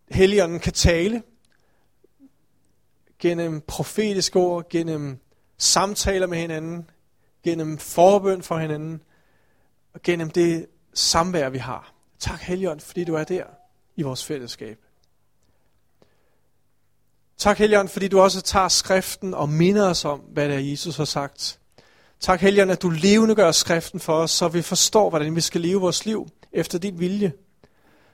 [0.09, 1.23] Helligånden kan tale
[3.19, 5.19] gennem profetiske ord, gennem
[5.57, 6.89] samtaler med hinanden,
[7.43, 9.01] gennem forbøn for hinanden,
[9.93, 11.93] og gennem det samvær, vi har.
[12.19, 13.43] Tak, Helligånd, fordi du er der
[13.95, 14.77] i vores fællesskab.
[17.37, 20.97] Tak, Helligånd, fordi du også tager skriften og minder os om, hvad det er, Jesus
[20.97, 21.59] har sagt.
[22.19, 25.61] Tak, Helligånd, at du levende gør skriften for os, så vi forstår, hvordan vi skal
[25.61, 27.33] leve vores liv efter din vilje.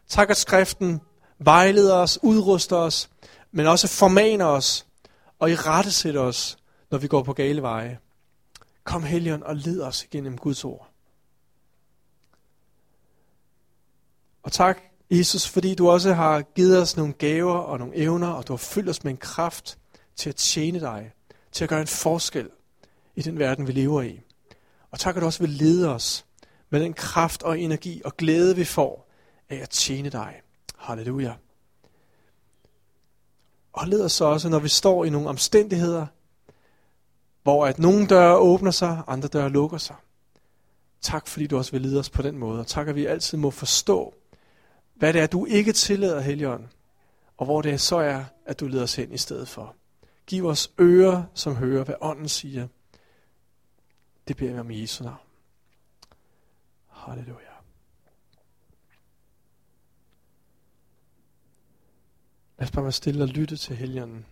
[0.08, 1.01] Tak, at skriften
[1.39, 3.10] vejleder os, udruster os,
[3.51, 4.86] men også formaner os
[5.44, 6.58] og i rette sætte os,
[6.91, 8.00] når vi går på gale veje.
[8.84, 10.89] Kom, Helligånd, og led os igennem Guds ord.
[14.44, 14.82] Og tak,
[15.12, 18.58] Jesus, fordi du også har givet os nogle gaver og nogle evner, og du har
[18.58, 19.78] fyldt os med en kraft
[20.16, 21.12] til at tjene dig,
[21.52, 22.50] til at gøre en forskel
[23.16, 24.22] i den verden, vi lever i.
[24.91, 26.26] Og tak, at du også vil lede os
[26.70, 29.10] med den kraft og energi og glæde, vi får
[29.50, 30.41] af at tjene dig.
[30.78, 31.34] Halleluja.
[33.74, 36.06] Og led os så også, når vi står i nogle omstændigheder,
[37.44, 39.96] hvor at nogle døre åbner sig, andre døre lukker sig.
[41.02, 42.60] Tak, fordi du også vil lede os på den måde.
[42.60, 44.14] Og tak, at vi altid må forstå,
[44.96, 46.66] hvad det er, du ikke tillader, Helligånd,
[47.38, 49.76] og hvor det så er, at du leder os hen i stedet for.
[50.28, 52.68] Giv os ører, som hører, hvad ånden siger.
[54.28, 55.18] Det beder vi om i Jesu navn.
[56.90, 57.53] Halleluja.
[62.64, 64.26] Lad os bare være stille og lytte til Helligånden.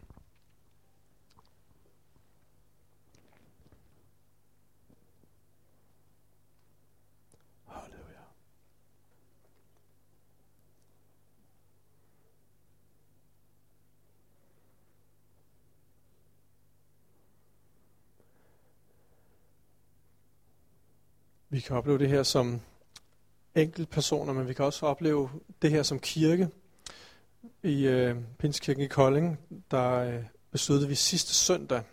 [21.49, 22.61] Vi kan opleve det her som
[23.55, 25.29] enkeltpersoner, men vi kan også opleve
[25.61, 26.49] det her som kirke.
[27.63, 29.39] I øh, Pinskirken i Kolding,
[29.71, 31.83] der øh, besluttede vi sidste søndag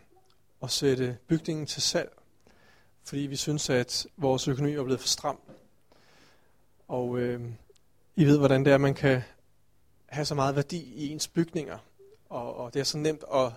[0.63, 2.13] at sætte bygningen til salg,
[3.05, 5.41] fordi vi synes, at vores økonomi er blevet for stram.
[6.89, 7.41] Og øh,
[8.17, 9.23] I ved, hvordan det er, at man kan
[10.07, 11.79] have så meget værdi i ens bygninger.
[12.29, 13.53] Og, og det er så nemt at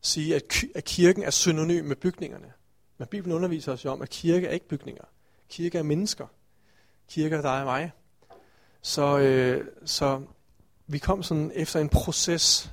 [0.00, 2.52] sige, at, at kirken er synonym med bygningerne.
[2.98, 5.04] Men Bibelen underviser os jo om, at kirke er ikke bygninger.
[5.48, 6.26] Kirke er mennesker.
[7.08, 7.92] Kirke er dig og mig.
[8.82, 10.22] Så, øh, så
[10.88, 12.72] vi kom sådan efter en proces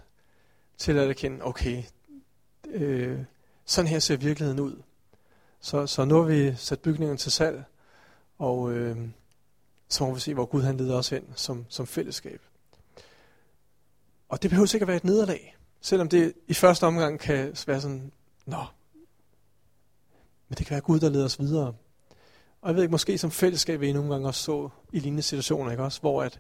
[0.78, 1.84] til at erkende, okay,
[2.68, 3.20] øh,
[3.66, 4.82] sådan her ser virkeligheden ud.
[5.59, 7.63] Så, så nu har vi sat bygningen til salg,
[8.38, 8.97] og øh,
[9.89, 12.41] så må vi se, hvor Gud han leder os hen som, som fællesskab.
[14.30, 18.11] Og det behøver sikkert være et nederlag, selvom det i første omgang kan være sådan,
[18.45, 18.66] nå,
[20.49, 21.74] men det kan være Gud, der leder os videre.
[22.61, 25.24] Og jeg ved ikke, måske som fællesskab vil I nogle gange også så i lignende
[25.24, 25.99] situationer, ikke også?
[26.01, 26.39] Hvor at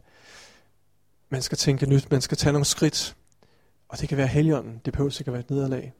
[1.29, 3.15] man skal tænke nyt, man skal tage nogle skridt.
[3.89, 5.93] Og det kan være helgen, det behøver at være et nederlag.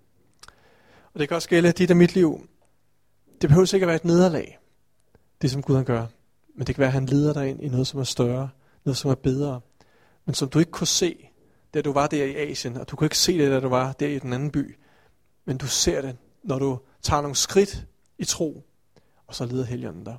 [1.14, 2.48] Og det kan også gælde dit og mit liv.
[3.42, 4.60] Det behøver at være et nederlag,
[5.42, 6.06] det som Gud han gør.
[6.56, 8.50] Men det kan være, at han leder dig ind i noget, som er større,
[8.86, 9.62] noget, som er bedre,
[10.26, 11.30] men som du ikke kunne se,
[11.74, 13.92] da du var der i Asien, og du kunne ikke se det, da du var
[13.92, 14.78] der i den anden by.
[15.46, 17.86] Men du ser det, når du tager nogle skridt
[18.18, 18.64] i tro,
[19.28, 20.18] og så leder Helligånden dig.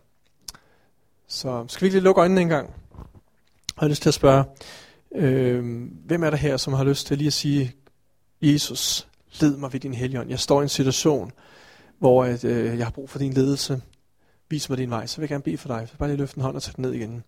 [1.26, 2.74] Så skal vi lige lukke øjnene en gang?
[3.76, 4.44] Jeg har lyst til at spørge,
[5.16, 7.76] øh, hvem er der her, som har lyst til lige at sige,
[8.42, 9.08] Jesus,
[9.40, 10.30] led mig ved din helligånd.
[10.30, 11.32] Jeg står i en situation,
[11.98, 13.82] hvor at, øh, jeg har brug for din ledelse.
[14.48, 15.06] Vis mig din vej.
[15.06, 15.88] Så vil jeg gerne bede for dig.
[15.88, 17.24] Så bare lige løfte en hånd og tage den ned igen.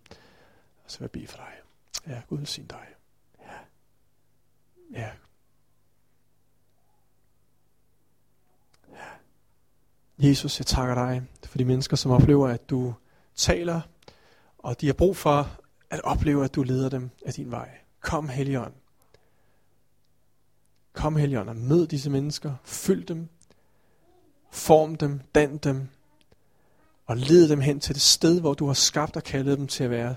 [0.85, 1.53] Og så vil jeg bede for dig.
[2.07, 2.87] Ja, Gud vil dig.
[3.39, 3.53] Ja.
[4.99, 5.09] Ja.
[10.19, 10.27] ja.
[10.29, 12.93] Jesus, jeg takker dig for de mennesker, som oplever, at du
[13.35, 13.81] taler,
[14.57, 15.59] og de har brug for
[15.89, 17.69] at opleve, at du leder dem af din vej.
[17.99, 18.73] Kom, Helligånd.
[20.93, 22.55] Kom, Helligånd, og mød disse mennesker.
[22.63, 23.29] Fyld dem.
[24.51, 25.21] Form dem.
[25.35, 25.87] Dan dem.
[27.05, 29.83] Og led dem hen til det sted, hvor du har skabt og kaldet dem til
[29.83, 30.15] at være.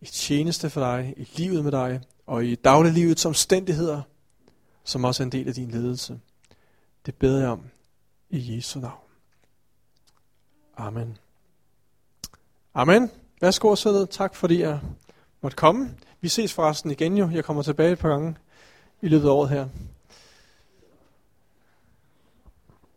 [0.00, 4.02] I tjeneste for dig, i livet med dig, og i dagliglivets omstændigheder,
[4.84, 6.20] som også er en del af din ledelse.
[7.06, 7.64] Det beder jeg om
[8.30, 9.00] i Jesu navn.
[10.76, 11.18] Amen.
[12.74, 13.10] Amen.
[13.40, 14.06] Værsgo og sidde.
[14.06, 14.80] Tak fordi jeg
[15.42, 15.90] måtte komme.
[16.20, 17.30] Vi ses forresten igen jo.
[17.32, 18.36] Jeg kommer tilbage et par gange
[19.02, 19.66] i løbet af året her.